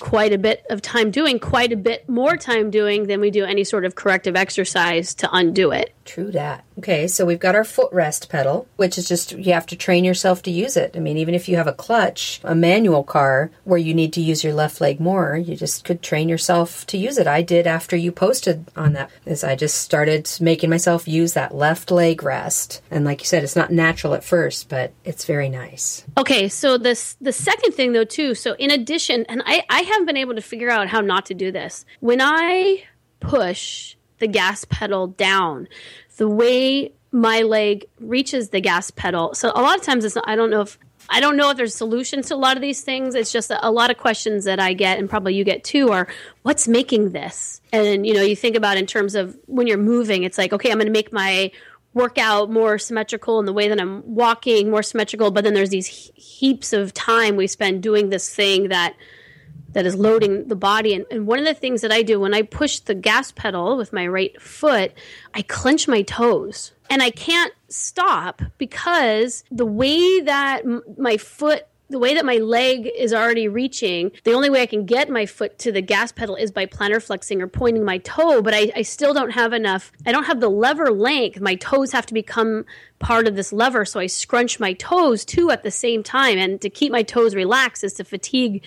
quite 0.00 0.32
a 0.32 0.38
bit 0.38 0.64
of 0.70 0.82
time 0.82 1.10
doing, 1.10 1.38
quite 1.38 1.72
a 1.72 1.76
bit 1.76 2.08
more 2.08 2.36
time 2.36 2.70
doing 2.70 3.06
than 3.06 3.20
we 3.20 3.30
do 3.30 3.44
any 3.44 3.64
sort 3.64 3.84
of 3.84 3.94
corrective 3.94 4.36
exercise 4.36 5.14
to 5.14 5.28
undo 5.32 5.70
it. 5.72 5.94
True 6.04 6.30
that. 6.32 6.64
Okay, 6.78 7.08
so 7.08 7.24
we've 7.24 7.40
got 7.40 7.54
our 7.54 7.64
footrest 7.64 8.28
pedal, 8.28 8.68
which 8.76 8.98
is 8.98 9.08
just 9.08 9.32
you 9.32 9.52
have 9.54 9.66
to 9.66 9.76
train 9.76 10.04
yourself 10.04 10.42
to 10.42 10.50
use 10.50 10.76
it. 10.76 10.94
I 10.94 11.00
mean, 11.00 11.16
even 11.16 11.34
if 11.34 11.48
you 11.48 11.56
have 11.56 11.66
a 11.66 11.72
clutch, 11.72 12.40
a 12.44 12.54
manual 12.54 13.02
car 13.02 13.50
where 13.64 13.78
you 13.78 13.94
need 13.94 14.12
to 14.12 14.20
use 14.20 14.44
your 14.44 14.52
left 14.52 14.80
leg 14.80 15.00
more, 15.00 15.36
you 15.36 15.56
just 15.56 15.84
could 15.84 16.02
train 16.02 16.28
yourself 16.28 16.86
to 16.88 16.98
use 16.98 17.18
it. 17.18 17.26
I 17.26 17.42
did 17.42 17.66
after 17.66 17.96
you 17.96 18.12
posted 18.12 18.66
on 18.76 18.92
that. 18.92 19.10
Is 19.24 19.42
I 19.42 19.56
just 19.56 19.78
started 19.78 20.30
making 20.40 20.70
myself 20.70 21.08
use 21.08 21.32
that 21.32 21.54
left 21.54 21.90
leg 21.90 22.22
rest. 22.22 22.82
And 22.90 23.04
like 23.04 23.20
you 23.20 23.26
said, 23.26 23.42
it's 23.42 23.56
not 23.56 23.72
natural 23.72 24.14
at 24.14 24.22
first, 24.22 24.68
but 24.68 24.92
it's 25.04 25.24
very 25.24 25.48
nice. 25.48 26.04
Okay, 26.18 26.48
so 26.48 26.78
this 26.78 27.16
the 27.20 27.32
second 27.32 27.72
thing 27.72 27.92
though 27.92 28.04
too, 28.04 28.34
so 28.34 28.54
in 28.58 28.70
addition, 28.70 29.24
and 29.28 29.42
I, 29.46 29.64
I 29.70 29.80
haven't 29.86 30.06
been 30.06 30.16
able 30.16 30.34
to 30.34 30.42
figure 30.42 30.70
out 30.70 30.88
how 30.88 31.00
not 31.00 31.26
to 31.26 31.34
do 31.34 31.50
this. 31.50 31.84
When 32.00 32.20
I 32.20 32.84
push 33.20 33.96
the 34.18 34.28
gas 34.28 34.64
pedal 34.68 35.08
down. 35.08 35.68
The 36.16 36.28
way 36.28 36.92
my 37.12 37.42
leg 37.42 37.86
reaches 38.00 38.50
the 38.50 38.60
gas 38.60 38.90
pedal. 38.90 39.34
So 39.34 39.50
a 39.54 39.60
lot 39.60 39.78
of 39.78 39.82
times 39.82 40.04
it's 40.04 40.14
not, 40.14 40.28
I 40.28 40.36
don't 40.36 40.50
know 40.50 40.62
if 40.62 40.78
I 41.08 41.20
don't 41.20 41.36
know 41.36 41.50
if 41.50 41.56
there's 41.56 41.72
solutions 41.72 42.26
to 42.28 42.34
a 42.34 42.36
lot 42.36 42.56
of 42.56 42.62
these 42.62 42.80
things. 42.80 43.14
It's 43.14 43.30
just 43.30 43.52
a, 43.52 43.70
lot 43.70 43.92
of 43.92 43.96
questions 43.96 44.44
that 44.44 44.58
I 44.58 44.72
get, 44.72 44.98
and 44.98 45.08
probably 45.08 45.36
you 45.36 45.44
get 45.44 45.62
too, 45.62 45.92
are 45.92 46.08
what's 46.42 46.66
making 46.66 47.12
this? 47.12 47.60
And 47.72 48.04
you 48.04 48.12
know, 48.12 48.22
you 48.22 48.34
think 48.34 48.56
about 48.56 48.76
in 48.76 48.86
terms 48.86 49.14
of 49.14 49.38
when 49.46 49.68
you're 49.68 49.78
moving, 49.78 50.24
it's 50.24 50.36
like, 50.36 50.52
okay, 50.52 50.72
I'm 50.72 50.78
going 50.78 50.86
to 50.86 50.92
make 50.92 51.12
my 51.12 51.52
workout 51.94 52.50
more 52.50 52.76
symmetrical 52.76 53.38
in 53.38 53.46
the 53.46 53.52
way 53.52 53.68
that 53.68 53.80
I'm 53.80 54.02
walking, 54.16 54.68
more 54.68 54.82
symmetrical. 54.82 55.30
But 55.30 55.44
then 55.44 55.54
there's 55.54 55.70
these 55.70 55.86
he- 55.86 56.12
heaps 56.20 56.72
of 56.72 56.92
time 56.92 57.36
we 57.36 57.46
spend 57.46 57.84
doing 57.84 58.10
this 58.10 58.34
thing 58.34 58.70
that 58.70 58.96
that 59.72 59.86
is 59.86 59.94
loading 59.94 60.48
the 60.48 60.56
body. 60.56 60.94
And, 60.94 61.04
and, 61.10 61.26
one 61.26 61.38
of 61.38 61.44
the 61.44 61.54
things 61.54 61.82
that 61.82 61.92
I 61.92 62.02
do 62.02 62.18
when 62.18 62.34
I 62.34 62.42
push 62.42 62.78
the 62.80 62.94
gas 62.94 63.32
pedal 63.32 63.76
with 63.76 63.92
my 63.92 64.06
right 64.06 64.40
foot, 64.40 64.92
I 65.34 65.42
clench 65.42 65.86
my 65.86 66.02
toes. 66.02 66.72
And 66.88 67.02
I 67.02 67.10
can't 67.10 67.52
stop 67.68 68.42
because 68.58 69.44
the 69.50 69.66
way 69.66 70.20
that 70.20 70.62
m- 70.64 70.82
my 70.96 71.16
foot 71.16 71.66
the 71.88 71.98
way 71.98 72.14
that 72.14 72.24
my 72.24 72.36
leg 72.36 72.90
is 72.96 73.14
already 73.14 73.46
reaching, 73.46 74.10
the 74.24 74.32
only 74.32 74.50
way 74.50 74.60
I 74.60 74.66
can 74.66 74.86
get 74.86 75.08
my 75.08 75.24
foot 75.24 75.58
to 75.60 75.70
the 75.70 75.80
gas 75.80 76.10
pedal 76.10 76.34
is 76.34 76.50
by 76.50 76.66
plantar 76.66 77.00
flexing 77.02 77.40
or 77.40 77.46
pointing 77.46 77.84
my 77.84 77.98
toe, 77.98 78.42
but 78.42 78.54
I, 78.54 78.72
I, 78.74 78.82
still 78.82 79.14
don't 79.14 79.30
have 79.30 79.52
enough. 79.52 79.92
I 80.04 80.10
don't 80.10 80.24
have 80.24 80.40
the 80.40 80.48
lever 80.48 80.90
length. 80.90 81.40
My 81.40 81.54
toes 81.54 81.92
have 81.92 82.06
to 82.06 82.14
become 82.14 82.64
part 82.98 83.28
of 83.28 83.36
this 83.36 83.52
lever, 83.52 83.84
so 83.84 84.00
I 84.00 84.06
scrunch 84.06 84.58
my 84.58 84.72
toes 84.72 85.24
too 85.24 85.50
at 85.50 85.62
the 85.62 85.70
same 85.70 86.02
time. 86.02 86.38
And 86.38 86.60
to 86.60 86.70
keep 86.70 86.90
my 86.90 87.04
toes 87.04 87.34
relaxed 87.34 87.84
is 87.84 87.94
to 87.94 88.04
fatigue 88.04 88.64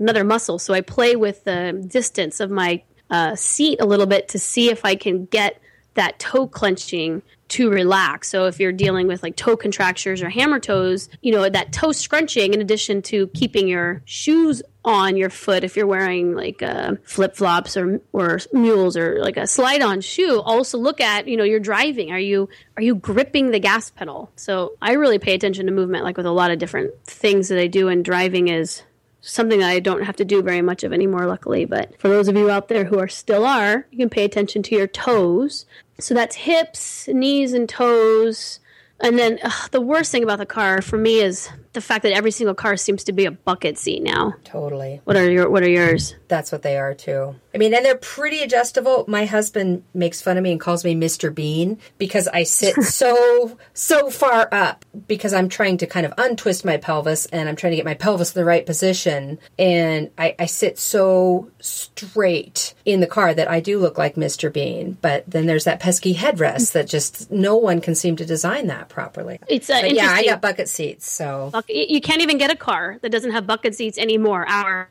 another 0.00 0.24
muscle. 0.24 0.58
So 0.58 0.74
I 0.74 0.80
play 0.80 1.14
with 1.14 1.44
the 1.44 1.84
distance 1.86 2.40
of 2.40 2.50
my 2.50 2.82
uh, 3.10 3.34
seat 3.34 3.80
a 3.80 3.86
little 3.86 4.06
bit 4.06 4.28
to 4.28 4.38
see 4.38 4.70
if 4.70 4.84
I 4.84 4.94
can 4.94 5.26
get 5.26 5.60
that 5.94 6.18
toe 6.18 6.46
clenching 6.46 7.22
to 7.48 7.68
relax. 7.68 8.28
So 8.28 8.46
if 8.46 8.60
you're 8.60 8.72
dealing 8.72 9.08
with 9.08 9.24
like 9.24 9.34
toe 9.34 9.56
contractures 9.56 10.22
or 10.22 10.30
hammer 10.30 10.60
toes, 10.60 11.08
you 11.20 11.32
know, 11.32 11.48
that 11.48 11.72
toe 11.72 11.90
scrunching 11.90 12.54
in 12.54 12.60
addition 12.60 13.02
to 13.02 13.26
keeping 13.28 13.66
your 13.66 14.02
shoes 14.04 14.62
on 14.84 15.16
your 15.16 15.30
foot 15.30 15.64
if 15.64 15.76
you're 15.76 15.86
wearing 15.86 16.34
like 16.34 16.62
uh, 16.62 16.94
flip 17.02 17.36
flops 17.36 17.76
or 17.76 18.00
or 18.12 18.38
mules 18.52 18.96
or 18.96 19.20
like 19.20 19.36
a 19.36 19.48
slide 19.48 19.82
on 19.82 20.00
shoe. 20.00 20.40
Also 20.40 20.78
look 20.78 21.00
at 21.00 21.26
you 21.26 21.36
know 21.36 21.44
you're 21.44 21.60
driving. 21.60 22.12
Are 22.12 22.18
you 22.18 22.48
are 22.76 22.82
you 22.82 22.94
gripping 22.94 23.50
the 23.50 23.58
gas 23.58 23.90
pedal? 23.90 24.30
So 24.36 24.74
I 24.80 24.92
really 24.92 25.18
pay 25.18 25.34
attention 25.34 25.66
to 25.66 25.72
movement, 25.72 26.04
like 26.04 26.16
with 26.16 26.26
a 26.26 26.30
lot 26.30 26.52
of 26.52 26.58
different 26.58 26.92
things 27.04 27.48
that 27.48 27.58
I 27.58 27.66
do. 27.66 27.88
And 27.88 28.04
driving 28.04 28.46
is 28.46 28.82
something 29.20 29.62
I 29.62 29.80
don't 29.80 30.02
have 30.02 30.16
to 30.16 30.24
do 30.24 30.42
very 30.42 30.62
much 30.62 30.84
of 30.84 30.92
anymore, 30.92 31.26
luckily. 31.26 31.64
But 31.64 31.98
for 32.00 32.08
those 32.08 32.28
of 32.28 32.36
you 32.36 32.50
out 32.50 32.68
there 32.68 32.84
who 32.84 32.98
are 32.98 33.08
still 33.08 33.44
are, 33.46 33.86
you 33.90 33.98
can 33.98 34.10
pay 34.10 34.24
attention 34.24 34.62
to 34.64 34.74
your 34.74 34.86
toes. 34.86 35.66
So 35.98 36.14
that's 36.14 36.36
hips, 36.36 37.08
knees, 37.08 37.52
and 37.52 37.68
toes. 37.68 38.60
And 39.00 39.18
then 39.18 39.38
ugh, 39.42 39.70
the 39.70 39.80
worst 39.80 40.12
thing 40.12 40.22
about 40.22 40.38
the 40.38 40.46
car 40.46 40.82
for 40.82 40.98
me 40.98 41.20
is 41.20 41.48
the 41.72 41.80
fact 41.80 42.02
that 42.02 42.12
every 42.12 42.30
single 42.30 42.54
car 42.54 42.76
seems 42.76 43.04
to 43.04 43.12
be 43.12 43.26
a 43.26 43.30
bucket 43.30 43.78
seat 43.78 44.02
now. 44.02 44.34
Totally. 44.44 45.00
What 45.04 45.16
are 45.16 45.30
your 45.30 45.48
What 45.48 45.62
are 45.62 45.68
yours? 45.68 46.16
That's 46.28 46.50
what 46.50 46.62
they 46.62 46.76
are 46.76 46.94
too. 46.94 47.36
I 47.54 47.58
mean, 47.58 47.74
and 47.74 47.84
they're 47.84 47.96
pretty 47.96 48.40
adjustable. 48.42 49.04
My 49.08 49.24
husband 49.24 49.84
makes 49.92 50.22
fun 50.22 50.36
of 50.36 50.42
me 50.42 50.52
and 50.52 50.60
calls 50.60 50.84
me 50.84 50.94
Mr. 50.94 51.34
Bean 51.34 51.78
because 51.98 52.28
I 52.28 52.44
sit 52.44 52.74
so 52.82 53.56
so 53.72 54.10
far 54.10 54.48
up 54.52 54.84
because 55.06 55.32
I'm 55.32 55.48
trying 55.48 55.78
to 55.78 55.86
kind 55.86 56.06
of 56.06 56.12
untwist 56.18 56.64
my 56.64 56.76
pelvis 56.76 57.26
and 57.26 57.48
I'm 57.48 57.56
trying 57.56 57.72
to 57.72 57.76
get 57.76 57.84
my 57.84 57.94
pelvis 57.94 58.34
in 58.34 58.40
the 58.40 58.44
right 58.44 58.66
position, 58.66 59.38
and 59.58 60.10
I, 60.18 60.34
I 60.38 60.46
sit 60.46 60.78
so 60.78 61.50
straight 61.60 62.74
in 62.84 63.00
the 63.00 63.06
car 63.06 63.32
that 63.34 63.50
I 63.50 63.60
do 63.60 63.78
look 63.78 63.98
like 63.98 64.14
Mr. 64.16 64.52
Bean. 64.52 64.98
But 65.00 65.24
then 65.26 65.46
there's 65.46 65.64
that 65.64 65.80
pesky 65.80 66.14
headrest 66.14 66.72
that 66.72 66.88
just 66.88 67.30
no 67.30 67.56
one 67.56 67.80
can 67.80 67.94
seem 67.94 68.16
to 68.16 68.26
design 68.26 68.66
that 68.68 68.88
properly. 68.88 69.38
It's 69.48 69.70
uh, 69.70 69.82
yeah, 69.86 70.10
I 70.10 70.24
got 70.24 70.40
bucket 70.40 70.68
seats, 70.68 71.10
so 71.10 71.50
bucket- 71.62 71.90
you 71.90 72.00
can't 72.00 72.22
even 72.22 72.38
get 72.38 72.50
a 72.50 72.56
car 72.56 72.98
that 73.02 73.10
doesn't 73.10 73.32
have 73.32 73.46
bucket 73.46 73.74
seats 73.74 73.98
anymore. 73.98 74.48
Our 74.48 74.88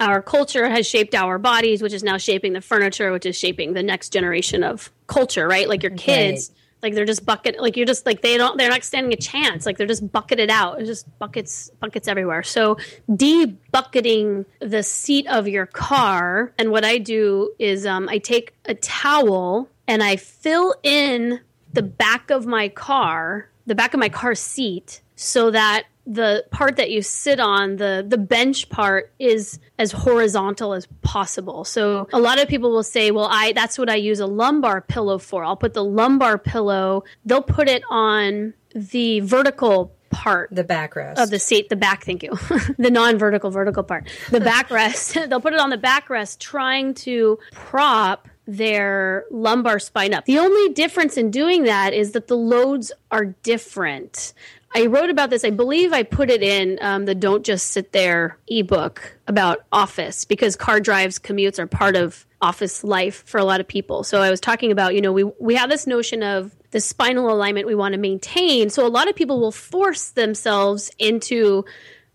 our 0.00 0.22
culture 0.22 0.68
has 0.68 0.86
shaped 0.86 1.14
our 1.14 1.38
bodies, 1.38 1.82
which 1.82 1.92
is 1.92 2.02
now 2.02 2.16
shaping 2.16 2.54
the 2.54 2.62
furniture, 2.62 3.12
which 3.12 3.26
is 3.26 3.38
shaping 3.38 3.74
the 3.74 3.82
next 3.82 4.12
generation 4.14 4.64
of 4.64 4.90
culture, 5.06 5.46
right? 5.46 5.68
Like 5.68 5.82
your 5.82 5.92
kids, 5.92 6.52
like 6.82 6.94
they're 6.94 7.04
just 7.04 7.26
bucket, 7.26 7.60
like 7.60 7.76
you're 7.76 7.84
just 7.84 8.06
like 8.06 8.22
they 8.22 8.38
don't, 8.38 8.56
they're 8.56 8.70
not 8.70 8.82
standing 8.82 9.12
a 9.12 9.16
chance. 9.16 9.66
Like 9.66 9.76
they're 9.76 9.86
just 9.86 10.10
bucketed 10.10 10.48
out. 10.48 10.80
It's 10.80 10.88
just 10.88 11.18
buckets, 11.18 11.70
buckets 11.80 12.08
everywhere. 12.08 12.42
So 12.42 12.78
de-bucketing 13.14 14.46
the 14.60 14.82
seat 14.82 15.26
of 15.26 15.46
your 15.48 15.66
car, 15.66 16.52
and 16.58 16.70
what 16.70 16.84
I 16.84 16.96
do 16.96 17.52
is 17.58 17.84
um, 17.84 18.08
I 18.08 18.16
take 18.18 18.54
a 18.64 18.74
towel 18.74 19.68
and 19.86 20.02
I 20.02 20.16
fill 20.16 20.74
in 20.82 21.40
the 21.72 21.82
back 21.82 22.30
of 22.30 22.46
my 22.46 22.70
car, 22.70 23.50
the 23.70 23.76
back 23.76 23.94
of 23.94 24.00
my 24.00 24.08
car 24.08 24.34
seat, 24.34 25.00
so 25.14 25.52
that 25.52 25.84
the 26.04 26.44
part 26.50 26.76
that 26.76 26.90
you 26.90 27.02
sit 27.02 27.38
on, 27.38 27.76
the 27.76 28.04
the 28.06 28.18
bench 28.18 28.68
part, 28.68 29.12
is 29.20 29.60
as 29.78 29.92
horizontal 29.92 30.72
as 30.72 30.88
possible. 31.02 31.64
So 31.64 32.08
a 32.12 32.18
lot 32.18 32.40
of 32.40 32.48
people 32.48 32.72
will 32.72 32.82
say, 32.82 33.12
"Well, 33.12 33.28
I 33.30 33.52
that's 33.52 33.78
what 33.78 33.88
I 33.88 33.94
use 33.94 34.18
a 34.18 34.26
lumbar 34.26 34.80
pillow 34.80 35.18
for. 35.18 35.44
I'll 35.44 35.56
put 35.56 35.72
the 35.72 35.84
lumbar 35.84 36.36
pillow. 36.36 37.04
They'll 37.24 37.42
put 37.42 37.68
it 37.68 37.84
on 37.88 38.54
the 38.74 39.20
vertical 39.20 39.94
part 40.10 40.48
the 40.50 40.64
backrest 40.64 41.18
of 41.18 41.30
the 41.30 41.38
seat, 41.38 41.68
the 41.68 41.76
back, 41.76 42.04
thank 42.04 42.24
you. 42.24 42.30
the 42.78 42.90
non 42.90 43.16
vertical, 43.16 43.50
vertical 43.50 43.84
part. 43.84 44.08
The 44.30 44.40
backrest. 44.40 45.28
They'll 45.28 45.40
put 45.40 45.54
it 45.54 45.60
on 45.60 45.70
the 45.70 45.78
backrest, 45.78 46.40
trying 46.40 46.94
to 46.94 47.38
prop 47.52 48.28
their 48.56 49.24
lumbar 49.30 49.78
spine 49.78 50.12
up. 50.12 50.24
The 50.24 50.38
only 50.38 50.72
difference 50.72 51.16
in 51.16 51.30
doing 51.30 51.64
that 51.64 51.94
is 51.94 52.12
that 52.12 52.28
the 52.28 52.36
loads 52.36 52.90
are 53.10 53.26
different. 53.26 54.32
I 54.74 54.86
wrote 54.86 55.10
about 55.10 55.30
this. 55.30 55.44
I 55.44 55.50
believe 55.50 55.92
I 55.92 56.04
put 56.04 56.30
it 56.30 56.42
in 56.42 56.78
um, 56.80 57.04
the 57.04 57.14
"Don't 57.14 57.44
Just 57.44 57.68
Sit 57.68 57.92
There" 57.92 58.38
ebook 58.48 59.16
about 59.26 59.64
office 59.72 60.24
because 60.24 60.56
car 60.56 60.80
drives, 60.80 61.18
commutes 61.18 61.58
are 61.58 61.66
part 61.66 61.96
of 61.96 62.26
office 62.40 62.84
life 62.84 63.22
for 63.26 63.38
a 63.38 63.44
lot 63.44 63.60
of 63.60 63.68
people. 63.68 64.04
So 64.04 64.22
I 64.22 64.30
was 64.30 64.40
talking 64.40 64.72
about, 64.72 64.94
you 64.94 65.00
know, 65.00 65.12
we 65.12 65.24
we 65.24 65.54
have 65.56 65.70
this 65.70 65.86
notion 65.86 66.22
of 66.22 66.54
the 66.70 66.80
spinal 66.80 67.32
alignment 67.32 67.66
we 67.66 67.74
want 67.74 67.94
to 67.94 67.98
maintain. 67.98 68.70
So 68.70 68.86
a 68.86 68.88
lot 68.88 69.08
of 69.08 69.16
people 69.16 69.40
will 69.40 69.52
force 69.52 70.10
themselves 70.10 70.90
into 70.98 71.64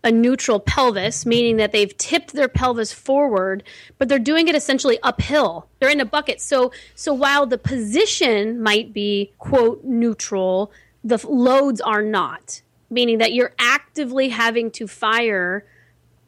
a 0.06 0.12
neutral 0.12 0.60
pelvis, 0.60 1.26
meaning 1.26 1.56
that 1.56 1.72
they've 1.72 1.94
tipped 1.98 2.32
their 2.32 2.48
pelvis 2.48 2.92
forward, 2.92 3.64
but 3.98 4.08
they're 4.08 4.20
doing 4.20 4.46
it 4.46 4.54
essentially 4.54 5.00
uphill. 5.02 5.68
They're 5.80 5.90
in 5.90 6.00
a 6.00 6.06
bucket. 6.06 6.40
So 6.40 6.70
so 6.94 7.12
while 7.12 7.44
the 7.44 7.58
position 7.58 8.62
might 8.62 8.92
be 8.92 9.32
quote 9.38 9.82
neutral, 9.84 10.70
the 11.02 11.18
loads 11.28 11.80
are 11.80 12.02
not, 12.02 12.62
meaning 12.88 13.18
that 13.18 13.34
you're 13.34 13.52
actively 13.58 14.28
having 14.28 14.70
to 14.72 14.86
fire 14.86 15.66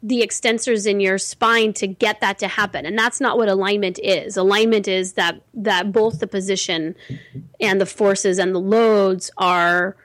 the 0.03 0.21
extensors 0.21 0.85
in 0.85 0.99
your 0.99 1.17
spine 1.17 1.71
to 1.73 1.87
get 1.87 2.21
that 2.21 2.39
to 2.39 2.47
happen 2.47 2.85
and 2.85 2.97
that's 2.97 3.19
not 3.19 3.37
what 3.37 3.49
alignment 3.49 3.99
is 4.01 4.37
alignment 4.37 4.87
is 4.87 5.11
that 5.13 5.41
that 5.53 5.91
both 5.91 6.21
the 6.21 6.27
position 6.27 6.95
and 7.59 7.81
the 7.81 7.85
forces 7.85 8.39
and 8.39 8.55
the 8.55 8.61
loads 8.61 9.29
are 9.37 9.97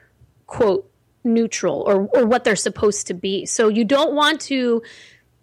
quote 0.47 0.91
neutral 1.25 1.83
or 1.87 2.07
or 2.13 2.25
what 2.25 2.43
they're 2.43 2.55
supposed 2.55 3.07
to 3.07 3.13
be 3.13 3.45
so 3.45 3.67
you 3.67 3.83
don't 3.83 4.13
want 4.13 4.39
to 4.39 4.81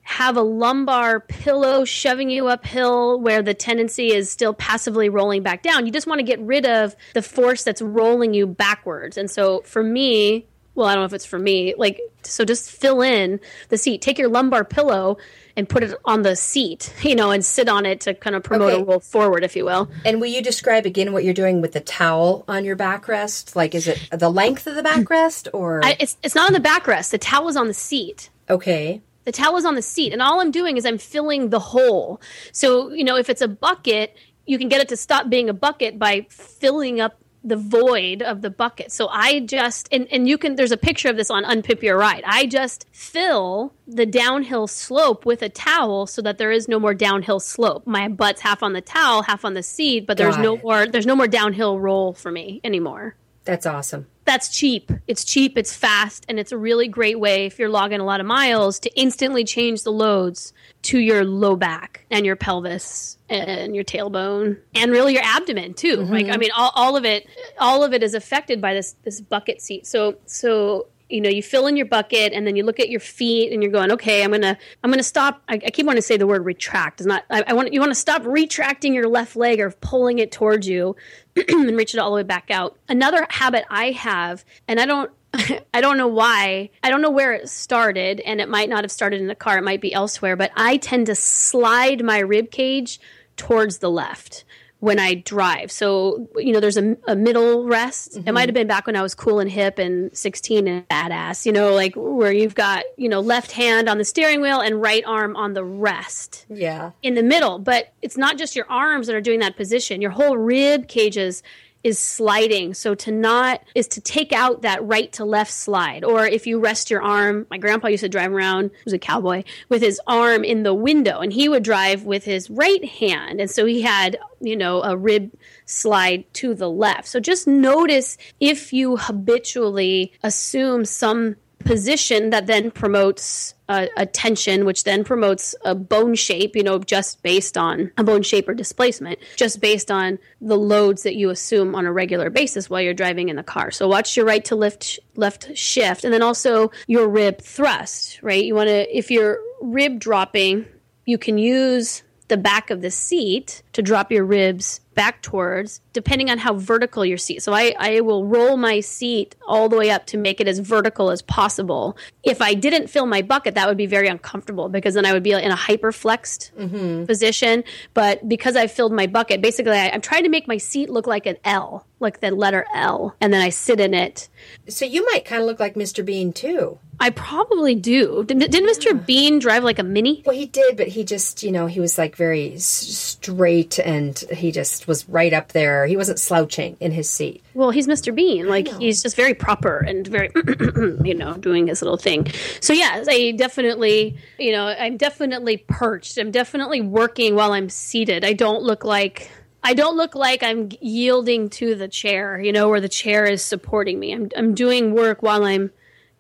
have 0.03 0.37
a 0.37 0.43
lumbar 0.43 1.21
pillow 1.21 1.85
shoving 1.85 2.29
you 2.29 2.49
uphill 2.49 3.21
where 3.21 3.41
the 3.43 3.55
tendency 3.55 4.13
is 4.13 4.29
still 4.29 4.53
passively 4.53 5.09
rolling 5.09 5.43
back 5.43 5.63
down. 5.63 5.87
You 5.87 5.93
just 5.93 6.07
want 6.07 6.19
to 6.19 6.25
get 6.25 6.41
rid 6.41 6.67
of 6.67 6.97
the 7.15 7.23
force 7.23 7.63
that's 7.63 7.81
rolling 7.81 8.35
you 8.35 8.47
backwards. 8.47 9.17
And 9.17 9.31
so 9.31 9.61
for 9.61 9.83
me, 9.83 10.47
well, 10.75 10.89
I 10.89 10.95
don't 10.95 11.03
know 11.03 11.07
if 11.07 11.13
it's 11.13 11.25
for 11.25 11.39
me, 11.39 11.75
like, 11.77 12.01
so 12.23 12.45
just 12.45 12.71
fill 12.71 13.03
in 13.03 13.41
the 13.69 13.79
seat. 13.79 14.03
Take 14.03 14.19
your 14.19 14.29
lumbar 14.29 14.65
pillow 14.65 15.19
and 15.57 15.69
put 15.69 15.83
it 15.83 15.95
on 16.05 16.23
the 16.23 16.35
seat, 16.37 16.93
you 17.03 17.15
know, 17.15 17.31
and 17.31 17.45
sit 17.45 17.69
on 17.69 17.85
it 17.87 18.01
to 18.03 18.15
kind 18.15 18.35
of 18.37 18.43
promote 18.43 18.73
Okay. 18.73 18.83
a 18.83 18.85
roll 18.85 19.01
forward, 19.01 19.45
if 19.45 19.55
you 19.57 19.65
will. 19.65 19.91
And 20.05 20.21
will 20.21 20.29
you 20.29 20.43
describe 20.43 20.87
again 20.87 21.13
what 21.13 21.25
you're 21.25 21.35
doing 21.35 21.61
with 21.61 21.73
the 21.73 21.81
towel 21.81 22.45
on 22.49 22.65
your 22.65 22.77
backrest? 22.77 23.55
Like, 23.57 23.75
is 23.75 23.89
it 23.89 23.99
the 24.11 24.31
length 24.31 24.67
of 24.67 24.75
the 24.75 24.83
backrest 24.83 25.49
or? 25.53 25.85
I, 25.85 25.97
it's, 26.01 26.17
it's 26.23 26.35
not 26.35 26.47
on 26.47 26.53
the 26.53 26.61
backrest, 26.69 27.11
the 27.11 27.19
towel 27.19 27.49
is 27.49 27.57
on 27.57 27.69
the 27.69 27.75
seat. 27.75 28.31
okay. 28.49 29.01
The 29.25 29.31
towel 29.31 29.57
is 29.57 29.65
on 29.65 29.77
the 29.77 29.83
seat, 29.83 30.13
and 30.13 30.21
all 30.21 30.41
I'm 30.41 30.51
doing 30.51 30.77
is 30.77 30.85
I'm 30.85 30.99
filling 30.99 31.51
the 31.51 31.61
hole. 31.61 32.21
So, 32.51 32.91
you 32.91 33.05
know, 33.05 33.17
if 33.17 33.31
it's 33.31 33.41
a 33.41 33.47
bucket, 33.47 34.17
you 34.47 34.59
can 34.59 34.69
get 34.69 34.81
it 34.81 34.89
to 34.89 34.97
stop 34.97 35.29
being 35.31 35.49
a 35.49 35.53
bucket 35.55 35.97
by 35.97 36.27
filling 36.29 37.01
up 37.01 37.17
the 37.45 37.57
void 37.57 38.23
of 38.23 38.43
the 38.43 38.51
bucket. 38.51 38.93
So 38.93 39.09
I 39.09 39.41
just 39.41 39.89
and, 39.93 40.07
and 40.11 40.29
you 40.29 40.39
can 40.39 40.57
there's 40.57 40.73
a 40.73 40.77
picture 40.77 41.09
of 41.09 41.17
this 41.17 41.31
on 41.31 41.45
Unpimp 41.45 41.83
Your 41.83 41.99
Ride. 41.99 42.23
I 42.27 42.47
just 42.47 42.87
fill 42.93 43.75
the 43.87 44.07
downhill 44.07 44.67
slope 44.67 45.27
with 45.27 45.43
a 45.43 45.49
towel 45.49 46.07
so 46.07 46.23
that 46.23 46.39
there 46.39 46.53
is 46.53 46.69
no 46.69 46.79
more 46.79 46.95
downhill 46.95 47.41
slope. 47.41 47.87
My 47.87 48.09
butt's 48.09 48.41
half 48.41 48.63
on 48.63 48.73
the 48.73 48.81
towel, 48.81 49.23
half 49.23 49.45
on 49.45 49.55
the 49.55 49.63
seat, 49.63 50.07
but 50.07 50.17
there's 50.17 50.37
Got 50.37 50.43
no 50.43 50.55
it. 50.55 50.63
more 50.63 50.87
there's 50.87 51.07
no 51.07 51.17
more 51.17 51.29
downhill 51.29 51.79
roll 51.79 52.13
for 52.13 52.31
me 52.31 52.61
anymore 52.65 53.17
That's 53.45 53.67
awesome. 53.67 54.07
that's 54.25 54.49
cheap. 54.49 54.93
It's 55.09 55.25
cheap, 55.25 55.59
it's 55.59 55.75
fast, 55.75 56.25
and 56.29 56.39
it's 56.39 56.53
a 56.53 56.57
really 56.57 56.87
great 56.87 57.19
way 57.19 57.47
if 57.47 57.59
you're 57.59 57.69
logging 57.69 58.01
a 58.01 58.05
lot 58.05 58.21
of 58.21 58.27
miles 58.27 58.79
to 58.81 58.91
instantly 58.99 59.45
change 59.45 59.83
the 59.83 59.91
loads 59.91 60.53
to 60.83 60.99
your 60.99 61.25
low 61.25 61.57
back 61.57 62.05
and 62.11 62.25
your 62.25 62.37
pelvis 62.37 63.19
and 63.29 63.75
your 63.75 63.85
tailbone 63.85 64.59
and 64.75 64.91
really 64.93 65.15
your 65.15 65.25
abdomen 65.25 65.75
too. 65.75 65.97
Like 65.97 66.27
mm-hmm. 66.27 66.35
I 66.35 66.37
mean 66.37 66.51
all, 66.57 66.73
all 66.75 66.97
of 66.97 67.05
it 67.05 67.27
all 67.59 67.83
of 67.83 67.93
it 67.93 68.03
is 68.03 68.15
affected 68.15 68.61
by 68.61 68.75
this 68.75 68.95
this 69.03 69.21
bucket 69.21 69.61
seat. 69.61 69.87
So 69.87 70.17
so 70.27 70.87
you 71.13 71.21
know 71.21 71.29
you 71.29 71.43
fill 71.43 71.67
in 71.67 71.77
your 71.77 71.87
bucket 71.87 72.33
and 72.33 72.47
then 72.47 72.57
you 72.57 72.65
look 72.65 72.81
at 72.81 72.89
your 72.89 73.01
feet 73.01 73.53
and 73.53 73.63
you're 73.63 73.73
going 73.73 73.93
okay 73.93 74.23
i'm 74.23 74.31
gonna 74.31 74.57
i'm 74.83 74.91
gonna 74.91 75.03
stop 75.03 75.43
i, 75.49 75.55
I 75.55 75.71
keep 75.71 75.87
wanting 75.87 75.99
to 75.99 76.07
say 76.07 76.17
the 76.17 76.27
word 76.27 76.45
retract 76.45 77.01
it's 77.01 77.07
not 77.07 77.25
i, 77.31 77.45
I 77.47 77.53
want 77.53 77.73
you 77.73 77.81
want 77.81 77.91
to 77.91 77.99
stop 77.99 78.25
retracting 78.25 78.95
your 78.95 79.09
left 79.09 79.37
leg 79.37 79.61
or 79.61 79.71
pulling 79.71 80.19
it 80.19 80.33
towards 80.33 80.69
you 80.69 80.97
and 81.37 81.77
reach 81.77 81.95
it 81.95 81.99
all 81.99 82.11
the 82.11 82.17
way 82.17 82.23
back 82.23 82.51
out 82.51 82.77
another 82.89 83.27
habit 83.31 83.65
i 83.71 83.91
have 83.91 84.45
and 84.67 84.81
i 84.81 84.87
don't 84.87 85.11
I 85.73 85.81
don't 85.81 85.97
know 85.97 86.09
why. 86.09 86.69
I 86.83 86.91
don't 86.91 87.01
know 87.01 87.11
where 87.11 87.33
it 87.33 87.49
started, 87.49 88.21
and 88.21 88.39
it 88.39 88.51
might 88.51 88.69
not 88.69 88.85
have 88.85 88.93
started 88.93 89.19
in 89.19 89.29
the 89.29 89.35
car. 89.35 89.57
It 89.57 89.65
might 89.65 89.81
be 89.81 89.91
elsewhere. 89.91 90.37
But 90.37 90.53
I 90.57 90.77
tend 90.77 91.07
to 91.07 91.15
slide 91.15 92.05
my 92.05 92.19
rib 92.19 92.51
cage 92.51 93.01
towards 93.39 93.79
the 93.79 93.91
left 93.91 94.45
when 94.83 94.99
I 94.99 95.15
drive. 95.15 95.71
So, 95.71 96.29
you 96.35 96.53
know, 96.53 96.59
there's 96.59 96.77
a, 96.77 96.97
a 97.07 97.15
middle 97.15 97.69
rest. 97.69 98.17
It 98.17 98.25
mm-hmm. 98.25 98.35
might 98.35 98.49
have 98.49 98.55
been 98.55 98.67
back 98.67 98.85
when 98.85 98.97
I 98.97 99.03
was 99.03 99.15
cool 99.15 99.39
and 99.39 99.49
hip 99.49 99.79
and 99.79 100.11
16 100.13 100.67
and 100.67 100.89
badass, 100.89 101.47
you 101.47 101.53
know, 101.53 101.73
like 101.73 101.95
where 101.95 102.33
you've 102.33 102.57
got, 102.57 102.83
you 102.97 103.09
know, 103.09 103.21
left 103.21 103.53
hand 103.53 103.89
on 103.89 103.99
the 103.99 104.05
steering 104.05 104.41
wheel 104.41 104.59
and 104.59 104.83
right 104.83 105.05
arm 105.07 105.37
on 105.37 105.53
the 105.53 105.63
rest 105.63 106.47
Yeah. 106.49 106.91
in 107.01 107.15
the 107.15 107.23
middle. 107.23 107.61
But 107.61 107.93
it's 108.03 108.17
not 108.17 108.37
just 108.37 108.57
your 108.57 108.69
arms 108.69 109.07
that 109.07 109.15
are 109.15 109.21
doing 109.21 109.39
that 109.39 109.57
position. 109.57 110.03
Your 110.03 110.11
whole 110.11 110.37
rib 110.37 110.89
cages 110.89 111.45
is 111.85 111.99
sliding. 111.99 112.75
So 112.75 112.95
to 112.95 113.11
not 113.11 113.63
is 113.75 113.89
to 113.89 114.01
take 114.01 114.33
out 114.33 114.63
that 114.63 114.85
right 114.85 115.13
to 115.13 115.25
left 115.25 115.53
slide. 115.53 116.05
Or 116.05 116.27
if 116.27 116.47
you 116.47 116.59
rest 116.59 116.91
your 116.91 117.03
arm, 117.03 117.47
my 117.51 117.59
grandpa 117.59 117.89
used 117.89 118.03
to 118.03 118.09
drive 118.09 118.33
around, 118.33 118.71
he 118.71 118.85
was 118.85 118.93
a 118.93 118.99
cowboy, 118.99 119.45
with 119.69 119.83
his 119.83 120.01
arm 120.07 120.45
in 120.45 120.63
the 120.63 120.75
window 120.75 121.21
and 121.21 121.33
he 121.33 121.49
would 121.49 121.63
drive 121.63 122.05
with 122.05 122.25
his 122.25 122.51
right 122.51 122.85
hand. 122.85 123.41
And 123.41 123.51
so 123.51 123.67
he 123.67 123.83
had, 123.83 124.19
you 124.41 124.57
know, 124.57 124.83
a 124.83 124.97
rib 124.97 125.33
slide 125.67 126.33
to 126.35 126.55
the 126.55 126.71
left. 126.71 127.09
So 127.09 127.21
just 127.21 127.47
notice 127.47 128.19
if 128.41 128.73
you 128.73 128.97
habitually 128.97 130.13
assume 130.23 130.85
some 130.85 131.37
position 131.63 132.31
that 132.31 132.47
then 132.47 132.71
promotes 132.71 133.55
uh, 133.69 133.87
a 133.97 134.05
tension, 134.05 134.65
which 134.65 134.85
then 134.85 135.05
promotes 135.05 135.55
a 135.65 135.75
bone 135.75 136.15
shape, 136.15 136.55
you 136.55 136.63
know, 136.63 136.79
just 136.79 137.23
based 137.23 137.57
on 137.57 137.91
a 137.97 138.05
bone 138.05 138.23
shape 138.23 138.49
or 138.49 138.55
displacement, 138.55 139.19
just 139.37 139.61
based 139.61 139.91
on 139.91 140.19
the 140.41 140.59
loads 140.59 141.05
that 141.05 141.15
you 141.15 141.31
assume 141.31 141.75
on 141.75 141.87
a 141.87 141.93
regular 141.93 142.29
basis 142.29 142.69
while 142.69 142.83
you're 142.83 142.93
driving 142.93 143.29
in 143.29 143.37
the 143.37 143.43
car. 143.43 143.71
So 143.71 143.89
watch 143.89 144.17
your 144.17 144.27
right 144.27 144.45
to 144.47 144.57
lift 144.57 144.99
left 145.17 145.57
shift 145.57 146.05
and 146.05 146.13
then 146.13 146.23
also 146.23 146.71
your 146.87 147.09
rib 147.09 147.41
thrust, 147.41 148.23
right? 148.23 148.45
You 148.45 148.55
want 148.55 148.69
to 148.69 148.97
if 148.97 149.11
you're 149.11 149.39
rib 149.63 149.99
dropping, 149.99 150.67
you 151.07 151.17
can 151.17 151.39
use 151.39 152.03
the 152.29 152.37
back 152.37 152.71
of 152.71 152.81
the 152.81 152.91
seat 152.91 153.63
to 153.75 153.83
drop 153.83 154.11
your 154.11 154.25
ribs 154.25 154.81
back 154.95 155.23
towards, 155.23 155.81
depending 155.93 156.31
on 156.31 156.39
how 156.39 156.55
vertical 156.55 157.05
your 157.05 157.19
seat. 157.19 157.43
So 157.43 157.53
I, 157.53 157.75
I 157.79 158.01
will 158.01 158.27
roll 158.27 158.57
my 158.57 158.81
seat 158.81 159.35
all 159.47 159.69
the 159.69 159.77
way 159.77 159.91
up 159.91 160.07
to 160.07 160.19
make 160.19 160.41
it 160.41 160.49
as 160.49 160.59
vertical 160.59 161.11
as 161.11 161.23
possible. 161.23 161.97
If 162.23 162.41
I 162.43 162.55
didn't 162.55 162.89
fill 162.89 163.07
my 163.07 163.23
bucket, 163.23 163.55
that 163.55 163.69
would 163.69 163.77
be 163.77 163.87
very 163.87 164.09
uncomfortable 164.09 164.69
because 164.69 164.95
then 164.95 165.07
I 165.07 165.13
would 165.13 165.23
be 165.23 165.33
in 165.33 165.51
a 165.51 165.57
hyperflexed 165.57 166.53
mm-hmm. 166.53 167.05
position. 167.05 167.65
But 167.95 168.29
because 168.29 168.57
I 168.57 168.67
filled 168.67 168.93
my 168.93 169.07
bucket, 169.07 169.41
basically 169.41 169.73
I, 169.73 169.91
I'm 169.91 170.01
trying 170.01 170.25
to 170.25 170.29
make 170.29 170.47
my 170.47 170.59
seat 170.59 170.91
look 170.91 171.07
like 171.07 171.27
an 171.27 171.37
L, 171.45 171.87
like 172.01 172.21
the 172.21 172.31
letter 172.31 172.67
L, 172.75 173.17
and 173.21 173.33
then 173.33 173.43
I 173.43 173.49
sit 173.49 173.81
in 173.81 173.95
it. 173.95 174.29
So 174.69 174.85
you 174.85 175.05
might 175.07 175.25
kind 175.25 175.41
of 175.41 175.47
look 175.47 175.61
like 175.61 175.75
Mr. 175.75 176.05
Bean 176.05 176.33
too. 176.33 176.79
I 177.01 177.11
probably 177.11 177.75
do. 177.75 178.23
Did, 178.25 178.39
did 178.39 178.63
Mr. 178.63 178.95
Bean 179.07 179.41
drive 179.41 179.65
like 179.65 179.81
a 179.81 179.83
mini? 179.83 180.23
Well, 180.25 180.37
he 180.37 180.47
did, 180.47 180.77
but 180.77 180.87
he 180.87 181.03
just, 181.03 181.43
you 181.43 181.51
know, 181.51 181.67
he 181.67 181.81
was 181.81 181.99
like 181.99 182.15
very 182.15 182.55
s- 182.55 182.63
straight 182.65 183.81
and 183.81 184.17
he 184.33 184.53
just 184.53 184.82
was 184.87 185.09
right 185.09 185.33
up 185.33 185.53
there. 185.53 185.87
He 185.87 185.97
wasn't 185.97 186.19
slouching 186.19 186.77
in 186.81 186.93
his 186.93 187.09
seat. 187.09 187.43
Well, 187.55 187.71
he's 187.71 187.87
Mr. 187.87 188.15
Bean. 188.15 188.49
Like 188.49 188.69
he's 188.69 189.03
just 189.03 189.17
very 189.17 189.35
proper 189.35 189.79
and 189.79 190.07
very, 190.07 190.31
you 191.05 191.15
know, 191.15 191.35
doing 191.35 191.67
his 191.67 191.83
little 191.83 191.97
thing. 191.97 192.27
So 192.61 192.73
yes, 192.73 193.07
I 193.09 193.33
definitely, 193.33 194.17
you 194.39 194.53
know, 194.53 194.67
I'm 194.67 194.97
definitely 194.97 195.59
perched. 195.69 196.19
I'm 196.19 196.31
definitely 196.31 196.81
working 196.81 197.35
while 197.35 197.53
I'm 197.53 197.69
seated. 197.69 198.25
I 198.25 198.33
don't 198.33 198.63
look 198.63 198.85
like 198.85 199.31
I 199.65 199.75
don't 199.75 199.97
look 199.97 200.15
like 200.15 200.43
I'm 200.43 200.71
yielding 200.81 201.49
to 201.51 201.75
the 201.75 201.87
chair, 201.89 202.41
you 202.41 202.53
know, 202.53 202.69
where 202.69 202.81
the 202.81 202.89
chair 202.89 203.25
is 203.25 203.43
supporting 203.43 204.01
me. 204.01 204.13
I'm 204.13 204.31
I'm 204.37 204.55
doing 204.55 204.93
work 204.95 205.23
while 205.23 205.45
I'm 205.45 205.71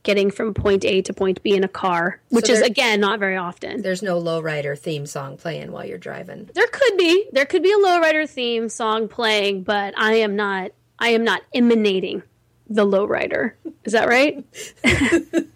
getting 0.02 0.30
from 0.30 0.52
point 0.54 0.84
A 0.84 1.02
to 1.02 1.12
point 1.12 1.42
B 1.42 1.54
in 1.54 1.64
a 1.64 1.68
car, 1.68 2.20
which 2.30 2.46
So 2.46 2.52
is 2.54 2.60
again 2.62 3.00
not 3.00 3.18
very 3.18 3.36
often. 3.36 3.82
There's 3.82 4.02
no 4.02 4.20
lowrider 4.20 4.78
theme 4.78 5.06
song 5.06 5.36
playing 5.36 5.70
while 5.72 5.84
you're 5.84 5.98
driving. 5.98 6.50
There 6.54 6.66
could 6.66 6.96
be 6.96 7.28
there 7.32 7.46
could 7.46 7.62
be 7.62 7.72
a 7.72 7.76
lowrider 7.76 8.28
theme 8.28 8.68
song 8.68 9.08
playing, 9.08 9.62
but 9.62 9.94
I 9.96 10.14
am 10.14 10.36
not 10.36 10.72
I 10.98 11.08
am 11.10 11.24
not 11.24 11.42
emanating 11.54 12.22
the 12.68 12.86
lowrider. 12.86 13.52
Is 13.84 13.92
that 13.92 14.08
right? 14.08 14.44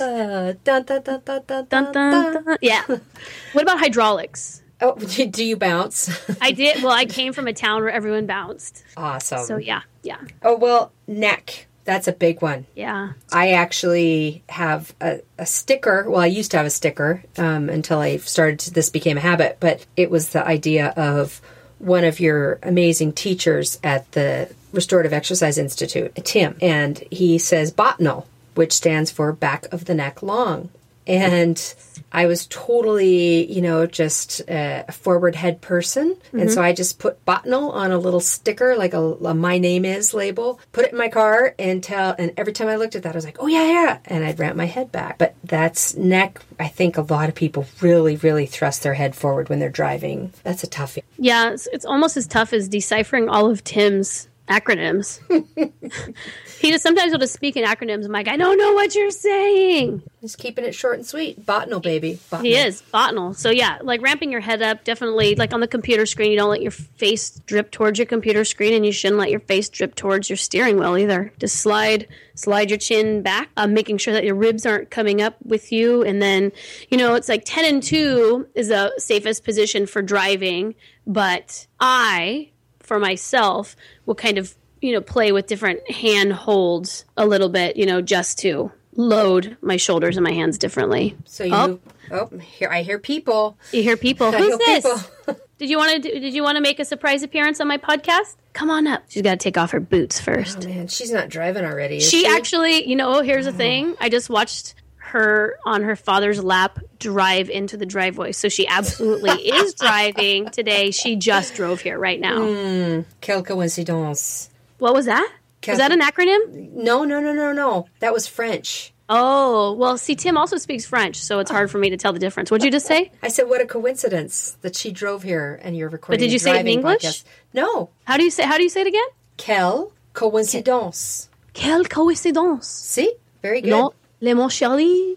Uh, 0.00 0.54
dun, 0.64 0.82
dun, 0.82 1.02
Dun, 1.02 1.22
dun, 1.24 1.42
dun, 1.46 1.66
dun. 1.68 1.92
dun. 1.92 2.56
Yeah. 2.60 2.84
What 2.86 3.62
about 3.62 3.78
hydraulics? 3.78 4.60
Oh, 4.80 4.94
do 5.30 5.44
you 5.44 5.56
bounce? 5.56 6.10
I 6.40 6.50
did. 6.50 6.82
Well, 6.82 6.92
I 6.92 7.04
came 7.06 7.32
from 7.32 7.46
a 7.46 7.52
town 7.52 7.82
where 7.82 7.90
everyone 7.92 8.26
bounced. 8.26 8.84
awesome. 8.96 9.44
So 9.46 9.56
yeah, 9.56 9.82
yeah, 10.02 10.20
oh, 10.42 10.56
well, 10.56 10.92
neck. 11.06 11.65
That's 11.86 12.08
a 12.08 12.12
big 12.12 12.42
one. 12.42 12.66
yeah. 12.74 13.12
I 13.32 13.52
actually 13.52 14.42
have 14.48 14.94
a, 15.00 15.20
a 15.38 15.46
sticker. 15.46 16.04
Well, 16.10 16.20
I 16.20 16.26
used 16.26 16.50
to 16.50 16.58
have 16.58 16.66
a 16.66 16.70
sticker 16.70 17.22
um, 17.38 17.70
until 17.70 18.00
I 18.00 18.18
started. 18.18 18.58
To, 18.60 18.72
this 18.72 18.90
became 18.90 19.16
a 19.16 19.20
habit, 19.20 19.56
but 19.60 19.86
it 19.96 20.10
was 20.10 20.30
the 20.30 20.44
idea 20.46 20.88
of 20.96 21.40
one 21.78 22.04
of 22.04 22.20
your 22.20 22.58
amazing 22.62 23.12
teachers 23.12 23.78
at 23.84 24.10
the 24.12 24.50
Restorative 24.72 25.12
Exercise 25.12 25.58
Institute, 25.58 26.14
Tim, 26.24 26.56
and 26.60 27.02
he 27.10 27.38
says 27.38 27.72
botnal, 27.72 28.26
which 28.54 28.72
stands 28.72 29.10
for 29.10 29.32
back 29.32 29.72
of 29.72 29.84
the 29.84 29.94
neck 29.94 30.22
long. 30.22 30.70
And 31.06 31.74
I 32.12 32.26
was 32.26 32.46
totally, 32.46 33.52
you 33.52 33.60
know, 33.60 33.86
just 33.86 34.40
a 34.48 34.90
forward 34.90 35.34
head 35.34 35.60
person. 35.60 36.16
And 36.32 36.50
so 36.50 36.58
mm-hmm. 36.58 36.64
I 36.64 36.72
just 36.72 36.98
put 36.98 37.24
botnal 37.26 37.72
on 37.72 37.90
a 37.90 37.98
little 37.98 38.20
sticker, 38.20 38.76
like 38.76 38.94
a, 38.94 39.00
a 39.00 39.34
my 39.34 39.58
name 39.58 39.84
is 39.84 40.14
label, 40.14 40.60
put 40.72 40.84
it 40.84 40.92
in 40.92 40.98
my 40.98 41.08
car 41.08 41.54
and 41.58 41.82
tell, 41.82 42.14
and 42.18 42.32
every 42.36 42.52
time 42.52 42.68
I 42.68 42.76
looked 42.76 42.96
at 42.96 43.02
that, 43.02 43.14
I 43.14 43.18
was 43.18 43.24
like, 43.24 43.36
oh 43.40 43.46
yeah, 43.46 43.64
yeah. 43.64 43.98
And 44.06 44.24
I'd 44.24 44.38
ramp 44.38 44.56
my 44.56 44.66
head 44.66 44.90
back. 44.92 45.18
But 45.18 45.34
that's 45.44 45.94
neck. 45.96 46.40
I 46.58 46.68
think 46.68 46.96
a 46.96 47.02
lot 47.02 47.28
of 47.28 47.34
people 47.34 47.66
really, 47.80 48.16
really 48.16 48.46
thrust 48.46 48.82
their 48.82 48.94
head 48.94 49.14
forward 49.14 49.48
when 49.48 49.58
they're 49.58 49.68
driving. 49.68 50.32
That's 50.42 50.64
a 50.64 50.68
toughie. 50.68 51.02
Yeah, 51.18 51.52
it's, 51.52 51.68
it's 51.72 51.84
almost 51.84 52.16
as 52.16 52.26
tough 52.26 52.52
as 52.52 52.68
deciphering 52.68 53.28
all 53.28 53.50
of 53.50 53.62
Tim's 53.64 54.28
acronyms. 54.48 55.20
he 56.60 56.70
just 56.70 56.82
sometimes 56.82 57.12
will 57.12 57.18
just 57.18 57.34
speak 57.34 57.56
in 57.56 57.64
acronyms. 57.64 58.04
I'm 58.04 58.12
like, 58.12 58.28
I 58.28 58.36
don't 58.36 58.58
know 58.58 58.72
what 58.72 58.94
you're 58.94 59.10
saying. 59.10 60.02
Just 60.20 60.38
keeping 60.38 60.64
it 60.64 60.74
short 60.74 60.96
and 60.96 61.06
sweet. 61.06 61.44
Botnal, 61.44 61.82
baby. 61.82 62.18
He 62.40 62.54
is 62.54 62.82
botnal. 62.92 63.34
So 63.34 63.50
yeah, 63.50 63.78
like 63.82 64.02
ramping 64.02 64.30
your 64.30 64.40
head 64.40 64.62
up, 64.62 64.84
definitely. 64.84 65.34
Like 65.34 65.52
on 65.52 65.60
the 65.60 65.68
computer 65.68 66.06
screen, 66.06 66.30
you 66.30 66.36
don't 66.36 66.50
let 66.50 66.62
your 66.62 66.70
face 66.70 67.30
drip 67.46 67.70
towards 67.70 67.98
your 67.98 68.06
computer 68.06 68.44
screen, 68.44 68.72
and 68.74 68.86
you 68.86 68.92
shouldn't 68.92 69.18
let 69.18 69.30
your 69.30 69.40
face 69.40 69.68
drip 69.68 69.94
towards 69.94 70.30
your 70.30 70.36
steering 70.36 70.78
wheel 70.78 70.96
either. 70.96 71.32
Just 71.38 71.56
slide, 71.56 72.08
slide 72.34 72.70
your 72.70 72.78
chin 72.78 73.22
back, 73.22 73.50
um, 73.56 73.74
making 73.74 73.98
sure 73.98 74.14
that 74.14 74.24
your 74.24 74.34
ribs 74.34 74.66
aren't 74.66 74.90
coming 74.90 75.20
up 75.20 75.36
with 75.44 75.72
you, 75.72 76.02
and 76.02 76.22
then 76.22 76.52
you 76.88 76.96
know 76.96 77.14
it's 77.14 77.28
like 77.28 77.42
ten 77.44 77.64
and 77.64 77.82
two 77.82 78.46
is 78.54 78.68
the 78.68 78.92
safest 78.98 79.44
position 79.44 79.86
for 79.86 80.02
driving, 80.02 80.74
but 81.06 81.66
I, 81.78 82.50
for 82.86 82.98
myself, 82.98 83.76
will 84.06 84.14
kind 84.14 84.38
of 84.38 84.54
you 84.80 84.92
know 84.92 85.00
play 85.00 85.32
with 85.32 85.46
different 85.46 85.90
hand 85.90 86.32
holds 86.32 87.04
a 87.16 87.26
little 87.26 87.48
bit, 87.48 87.76
you 87.76 87.86
know, 87.86 88.00
just 88.00 88.38
to 88.40 88.72
load 88.94 89.56
my 89.60 89.76
shoulders 89.76 90.16
and 90.16 90.24
my 90.24 90.32
hands 90.32 90.58
differently. 90.58 91.16
So 91.24 91.44
you 91.44 91.54
Oh. 91.54 91.80
Oh, 92.10 92.38
here 92.38 92.68
I 92.70 92.82
hear 92.82 92.98
people. 92.98 93.58
You 93.72 93.82
hear 93.82 93.96
people. 93.96 94.26
I 94.34 94.38
Who's 94.38 94.48
hear 94.48 94.58
this? 94.58 94.84
people. 94.84 95.40
Did 95.58 95.70
you 95.70 95.78
want 95.78 95.92
to? 95.92 95.98
Do, 95.98 96.20
did 96.20 96.34
you 96.34 96.42
want 96.42 96.56
to 96.56 96.60
make 96.60 96.78
a 96.80 96.84
surprise 96.84 97.22
appearance 97.22 97.62
on 97.62 97.66
my 97.66 97.78
podcast? 97.78 98.36
Come 98.52 98.68
on 98.68 98.86
up. 98.86 99.04
She's 99.08 99.22
got 99.22 99.30
to 99.30 99.36
take 99.38 99.56
off 99.56 99.70
her 99.70 99.80
boots 99.80 100.20
oh, 100.20 100.24
first. 100.24 100.66
Man, 100.66 100.86
she's 100.86 101.10
not 101.10 101.30
driving 101.30 101.64
already. 101.64 101.96
Is 101.96 102.06
she 102.06 102.24
she, 102.24 102.26
actually, 102.26 102.86
you 102.86 102.94
know, 102.94 103.22
here's 103.22 103.46
the 103.46 103.54
thing. 103.54 103.94
I 103.98 104.10
just 104.10 104.28
watched 104.28 104.74
her 105.16 105.58
on 105.64 105.82
her 105.82 105.96
father's 105.96 106.42
lap 106.42 106.78
drive 106.98 107.48
into 107.50 107.76
the 107.76 107.86
driveway. 107.86 108.32
So 108.32 108.48
she 108.48 108.66
absolutely 108.66 109.30
is 109.48 109.74
driving 109.74 110.50
today. 110.50 110.90
She 110.90 111.16
just 111.16 111.54
drove 111.54 111.80
here 111.80 111.98
right 111.98 112.20
now. 112.20 112.46
Hmm. 112.46 113.00
Quelle 113.22 113.42
coincidence. 113.42 114.50
What 114.78 114.94
was 114.94 115.06
that? 115.06 115.30
Was 115.66 115.78
that 115.78 115.90
an 115.90 116.00
acronym? 116.00 116.72
No, 116.72 117.04
no, 117.04 117.20
no, 117.20 117.32
no, 117.32 117.52
no. 117.52 117.86
That 118.00 118.12
was 118.12 118.26
French. 118.28 118.92
Oh, 119.08 119.72
well, 119.74 119.96
see, 119.98 120.16
Tim 120.16 120.36
also 120.36 120.56
speaks 120.56 120.84
French, 120.84 121.16
so 121.16 121.38
it's 121.38 121.50
hard 121.50 121.70
for 121.70 121.78
me 121.78 121.90
to 121.90 121.96
tell 121.96 122.12
the 122.12 122.18
difference. 122.18 122.50
What'd 122.50 122.64
you 122.64 122.70
just 122.70 122.86
say? 122.86 123.12
I 123.22 123.28
said, 123.28 123.48
what 123.48 123.60
a 123.60 123.66
coincidence 123.66 124.58
that 124.62 124.74
she 124.74 124.90
drove 124.90 125.22
here 125.22 125.60
and 125.62 125.76
you're 125.76 125.88
recording. 125.88 126.18
But 126.18 126.24
did 126.24 126.32
you 126.32 126.38
say 126.38 126.56
it 126.56 126.60
in 126.60 126.66
English? 126.68 127.02
podcast. 127.02 127.24
No. 127.52 127.90
How 128.04 128.16
do 128.16 128.24
you 128.24 128.30
say? 128.30 128.44
How 128.44 128.56
do 128.56 128.64
you 128.64 128.68
say 128.68 128.82
it 128.82 128.86
again? 128.88 129.06
Quelle 129.38 129.92
coincidence. 130.12 131.28
Quelle 131.54 131.84
coïncidence. 131.84 132.64
See? 132.64 133.14
Very 133.42 133.60
good. 133.60 133.70
Non, 133.70 133.90
le 134.20 134.34
mon 134.34 134.48
chéri. 134.48 135.16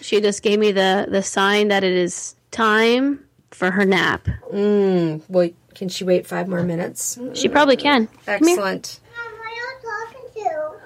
she 0.00 0.20
just 0.20 0.42
gave 0.42 0.58
me 0.58 0.72
the 0.72 1.06
the 1.10 1.22
sign 1.22 1.68
that 1.68 1.84
it 1.84 1.92
is 1.92 2.34
time 2.50 3.20
for 3.50 3.70
her 3.70 3.84
nap. 3.84 4.26
Mm, 4.52 5.22
well, 5.28 5.48
can 5.74 5.88
she 5.88 6.04
wait 6.04 6.26
five 6.26 6.48
more 6.48 6.62
minutes? 6.62 7.18
She 7.34 7.48
probably 7.48 7.76
can. 7.76 8.06
Come 8.06 8.44
here. 8.44 8.56
Excellent. 8.56 9.00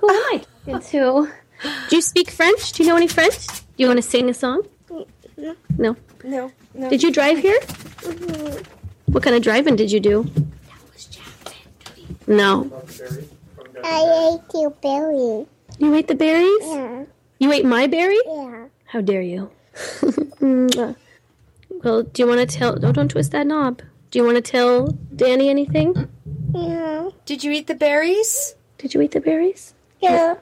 Who 0.01 0.09
am 0.09 0.17
I 0.17 0.45
talking 0.67 0.81
to? 0.81 1.31
Do 1.89 1.97
you 1.97 2.03
speak 2.03 2.31
French? 2.31 2.73
Do 2.73 2.83
you 2.83 2.89
know 2.89 2.97
any 2.97 3.07
French? 3.07 3.47
Do 3.47 3.55
you 3.77 3.87
want 3.87 3.99
to 3.99 4.03
sing 4.03 4.29
a 4.31 4.35
song? 4.35 4.63
No. 5.37 5.97
No, 6.25 6.51
no. 6.75 6.91
Did 6.91 7.03
you 7.03 7.13
drive 7.13 7.39
here? 7.39 7.59
Mm-hmm. 7.61 9.13
What 9.13 9.23
kind 9.23 9.37
of 9.37 9.43
driving 9.43 9.77
did 9.77 9.91
you 9.93 10.01
do? 10.01 10.31
No. 12.27 12.71
I 13.85 14.39
ate 14.39 14.55
your 14.55 14.71
berry. 14.71 15.47
You 15.81 15.95
ate 15.95 16.09
the 16.09 16.15
berries? 16.15 16.63
Yeah. 16.63 17.05
You 17.39 17.53
ate 17.53 17.65
my 17.65 17.87
berry? 17.87 18.21
Yeah. 18.27 18.67
How 18.87 19.01
dare 19.01 19.23
you? 19.23 19.51
Mm. 20.41 20.97
Well, 21.85 22.03
do 22.03 22.23
you 22.23 22.27
want 22.27 22.41
to 22.41 22.47
tell? 22.59 22.83
Oh, 22.83 22.93
don't 22.93 23.09
twist 23.11 23.31
that 23.33 23.47
knob. 23.47 23.83
Do 24.11 24.19
you 24.19 24.25
want 24.25 24.37
to 24.37 24.43
tell 24.43 24.87
Danny 25.15 25.51
anything? 25.51 26.09
Yeah. 26.55 27.11
Did 27.27 27.45
you 27.45 27.53
eat 27.53 27.67
the 27.67 27.75
berries? 27.75 28.55
Did 28.79 28.95
you 28.95 29.03
eat 29.03 29.11
the 29.13 29.21
berries? 29.21 29.75
Yeah. 30.01 30.37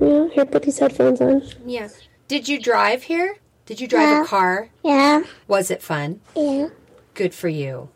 Yeah. 0.00 0.28
Here, 0.28 0.44
put 0.46 0.62
these 0.62 0.78
headphones 0.78 1.20
on. 1.20 1.42
Yeah. 1.66 1.88
Did 2.28 2.46
you 2.48 2.60
drive 2.60 3.02
here? 3.02 3.36
Did 3.66 3.80
you 3.80 3.88
drive 3.88 4.08
Yeah. 4.08 4.22
a 4.22 4.26
car? 4.26 4.68
Yeah. 4.84 5.24
Was 5.48 5.72
it 5.72 5.82
fun? 5.82 6.20
Yeah. 6.36 6.68
Good 7.14 7.34
for 7.34 7.48
you. 7.48 7.88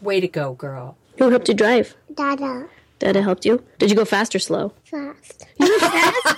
Way 0.00 0.20
to 0.20 0.28
go, 0.28 0.54
girl. 0.54 0.96
Who 1.18 1.28
helped 1.28 1.48
you 1.48 1.54
drive? 1.54 1.94
Dada. 2.14 2.68
Dada 2.98 3.22
helped 3.22 3.44
you. 3.44 3.62
Did 3.78 3.90
you 3.90 3.96
go 3.96 4.04
fast 4.04 4.34
or 4.34 4.38
slow? 4.38 4.72
Fast. 4.84 5.46
You 5.58 5.78
fast? 5.78 6.36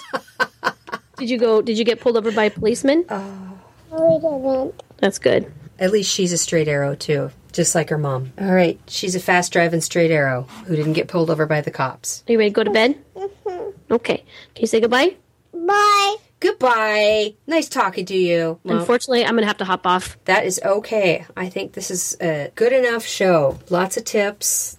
did 1.18 1.30
you 1.30 1.38
go? 1.38 1.62
Did 1.62 1.78
you 1.78 1.84
get 1.84 2.00
pulled 2.00 2.16
over 2.16 2.30
by 2.32 2.44
a 2.44 2.50
policeman? 2.50 3.04
Oh. 3.08 3.46
We 3.92 4.18
didn't. 4.20 4.82
That's 4.98 5.18
good. 5.18 5.52
At 5.78 5.90
least 5.92 6.10
she's 6.12 6.32
a 6.32 6.38
straight 6.38 6.68
arrow 6.68 6.94
too, 6.94 7.30
just 7.52 7.74
like 7.74 7.88
her 7.88 7.98
mom. 7.98 8.32
All 8.38 8.52
right, 8.52 8.78
she's 8.86 9.14
a 9.14 9.20
fast 9.20 9.52
driving 9.52 9.80
straight 9.80 10.10
arrow 10.10 10.42
who 10.66 10.76
didn't 10.76 10.92
get 10.92 11.08
pulled 11.08 11.30
over 11.30 11.46
by 11.46 11.60
the 11.62 11.70
cops. 11.70 12.22
Are 12.28 12.32
you 12.32 12.38
ready 12.38 12.50
to 12.50 12.54
go 12.54 12.64
to 12.64 12.70
bed? 12.70 13.02
Mm-hmm. 13.16 13.92
Okay. 13.92 14.18
Can 14.54 14.60
you 14.62 14.66
say 14.66 14.80
goodbye? 14.80 15.16
Bye. 15.52 16.16
Goodbye. 16.38 17.34
Nice 17.46 17.68
talking 17.68 18.06
to 18.06 18.16
you. 18.16 18.58
Well, 18.64 18.78
Unfortunately, 18.78 19.24
I'm 19.24 19.34
gonna 19.34 19.46
have 19.46 19.58
to 19.58 19.64
hop 19.64 19.86
off. 19.86 20.16
that 20.26 20.44
is 20.46 20.60
okay. 20.64 21.26
I 21.36 21.48
think 21.48 21.72
this 21.72 21.90
is 21.90 22.16
a 22.20 22.52
good 22.54 22.72
enough 22.72 23.04
show. 23.04 23.58
Lots 23.70 23.96
of 23.96 24.04
tips. 24.04 24.78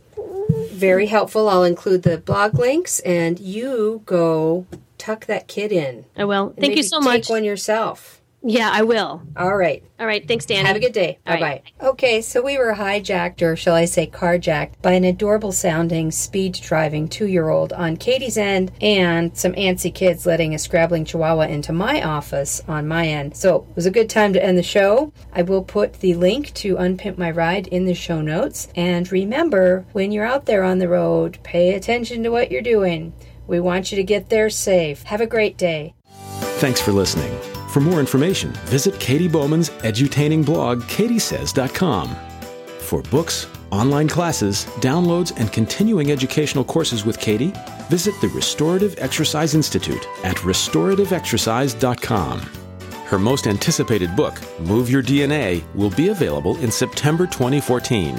Very 0.81 1.05
helpful. 1.05 1.47
I'll 1.47 1.63
include 1.63 2.03
the 2.03 2.17
blog 2.17 2.57
links, 2.57 2.99
and 3.01 3.39
you 3.39 4.01
go 4.05 4.65
tuck 4.97 5.27
that 5.27 5.47
kid 5.47 5.71
in. 5.71 6.05
I 6.17 6.25
will. 6.25 6.53
Thank 6.59 6.75
you 6.75 6.83
so 6.83 6.99
take 6.99 7.05
much. 7.05 7.29
one 7.29 7.43
yourself. 7.43 8.20
Yeah, 8.43 8.71
I 8.73 8.81
will. 8.81 9.21
All 9.37 9.55
right. 9.55 9.83
All 9.99 10.07
right. 10.07 10.27
Thanks, 10.27 10.47
Danny. 10.47 10.65
Have 10.65 10.75
a 10.75 10.79
good 10.79 10.93
day. 10.93 11.19
All 11.27 11.35
Bye 11.35 11.41
right. 11.41 11.63
bye. 11.79 11.87
Okay, 11.89 12.21
so 12.21 12.41
we 12.41 12.57
were 12.57 12.73
hijacked, 12.73 13.43
or 13.43 13.55
shall 13.55 13.75
I 13.75 13.85
say 13.85 14.07
carjacked, 14.07 14.81
by 14.81 14.93
an 14.93 15.03
adorable 15.03 15.51
sounding, 15.51 16.09
speed 16.09 16.53
driving 16.53 17.07
two 17.07 17.27
year 17.27 17.49
old 17.49 17.71
on 17.71 17.97
Katy's 17.97 18.37
end 18.37 18.71
and 18.81 19.37
some 19.37 19.53
antsy 19.53 19.93
kids 19.93 20.25
letting 20.25 20.55
a 20.55 20.59
scrabbling 20.59 21.05
chihuahua 21.05 21.43
into 21.43 21.71
my 21.71 22.01
office 22.01 22.63
on 22.67 22.87
my 22.87 23.07
end. 23.07 23.37
So 23.37 23.67
it 23.69 23.75
was 23.75 23.85
a 23.85 23.91
good 23.91 24.09
time 24.09 24.33
to 24.33 24.43
end 24.43 24.57
the 24.57 24.63
show. 24.63 25.13
I 25.33 25.43
will 25.43 25.63
put 25.63 25.93
the 25.99 26.15
link 26.15 26.51
to 26.55 26.77
Unpimp 26.77 27.19
My 27.19 27.29
Ride 27.29 27.67
in 27.67 27.85
the 27.85 27.93
show 27.93 28.21
notes. 28.21 28.69
And 28.75 29.11
remember, 29.11 29.85
when 29.91 30.11
you're 30.11 30.25
out 30.25 30.47
there 30.47 30.63
on 30.63 30.79
the 30.79 30.89
road, 30.89 31.37
pay 31.43 31.75
attention 31.75 32.23
to 32.23 32.29
what 32.29 32.49
you're 32.49 32.63
doing. 32.63 33.13
We 33.45 33.59
want 33.59 33.91
you 33.91 33.97
to 33.97 34.03
get 34.03 34.29
there 34.29 34.49
safe. 34.49 35.03
Have 35.03 35.21
a 35.21 35.27
great 35.27 35.57
day. 35.57 35.93
Thanks 36.57 36.81
for 36.81 36.91
listening. 36.91 37.37
For 37.71 37.79
more 37.79 38.01
information, 38.01 38.51
visit 38.65 38.99
Katy 38.99 39.29
Bowman's 39.29 39.69
edutaining 39.69 40.45
blog, 40.45 40.81
katysays.com. 40.83 42.15
For 42.79 43.01
books, 43.03 43.47
online 43.71 44.09
classes, 44.09 44.65
downloads, 44.81 45.31
and 45.39 45.53
continuing 45.53 46.11
educational 46.11 46.65
courses 46.65 47.05
with 47.05 47.17
Katie, 47.17 47.53
visit 47.89 48.13
the 48.19 48.27
Restorative 48.27 48.95
Exercise 48.97 49.55
Institute 49.55 50.05
at 50.25 50.35
restorativeexercise.com. 50.37 52.39
Her 53.05 53.19
most 53.19 53.47
anticipated 53.47 54.17
book, 54.17 54.37
Move 54.59 54.89
Your 54.89 55.01
DNA, 55.01 55.63
will 55.73 55.91
be 55.91 56.09
available 56.09 56.57
in 56.57 56.71
September 56.71 57.25
2014. 57.25 58.17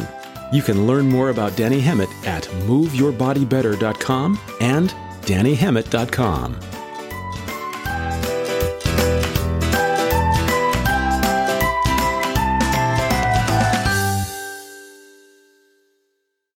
You 0.50 0.62
can 0.62 0.86
learn 0.86 1.10
more 1.10 1.28
about 1.28 1.54
Danny 1.56 1.80
Hemmett 1.80 2.08
at 2.26 2.44
moveyourbodybetter.com 2.66 4.40
and 4.60 4.88
dannyhemmett.com. 5.22 6.81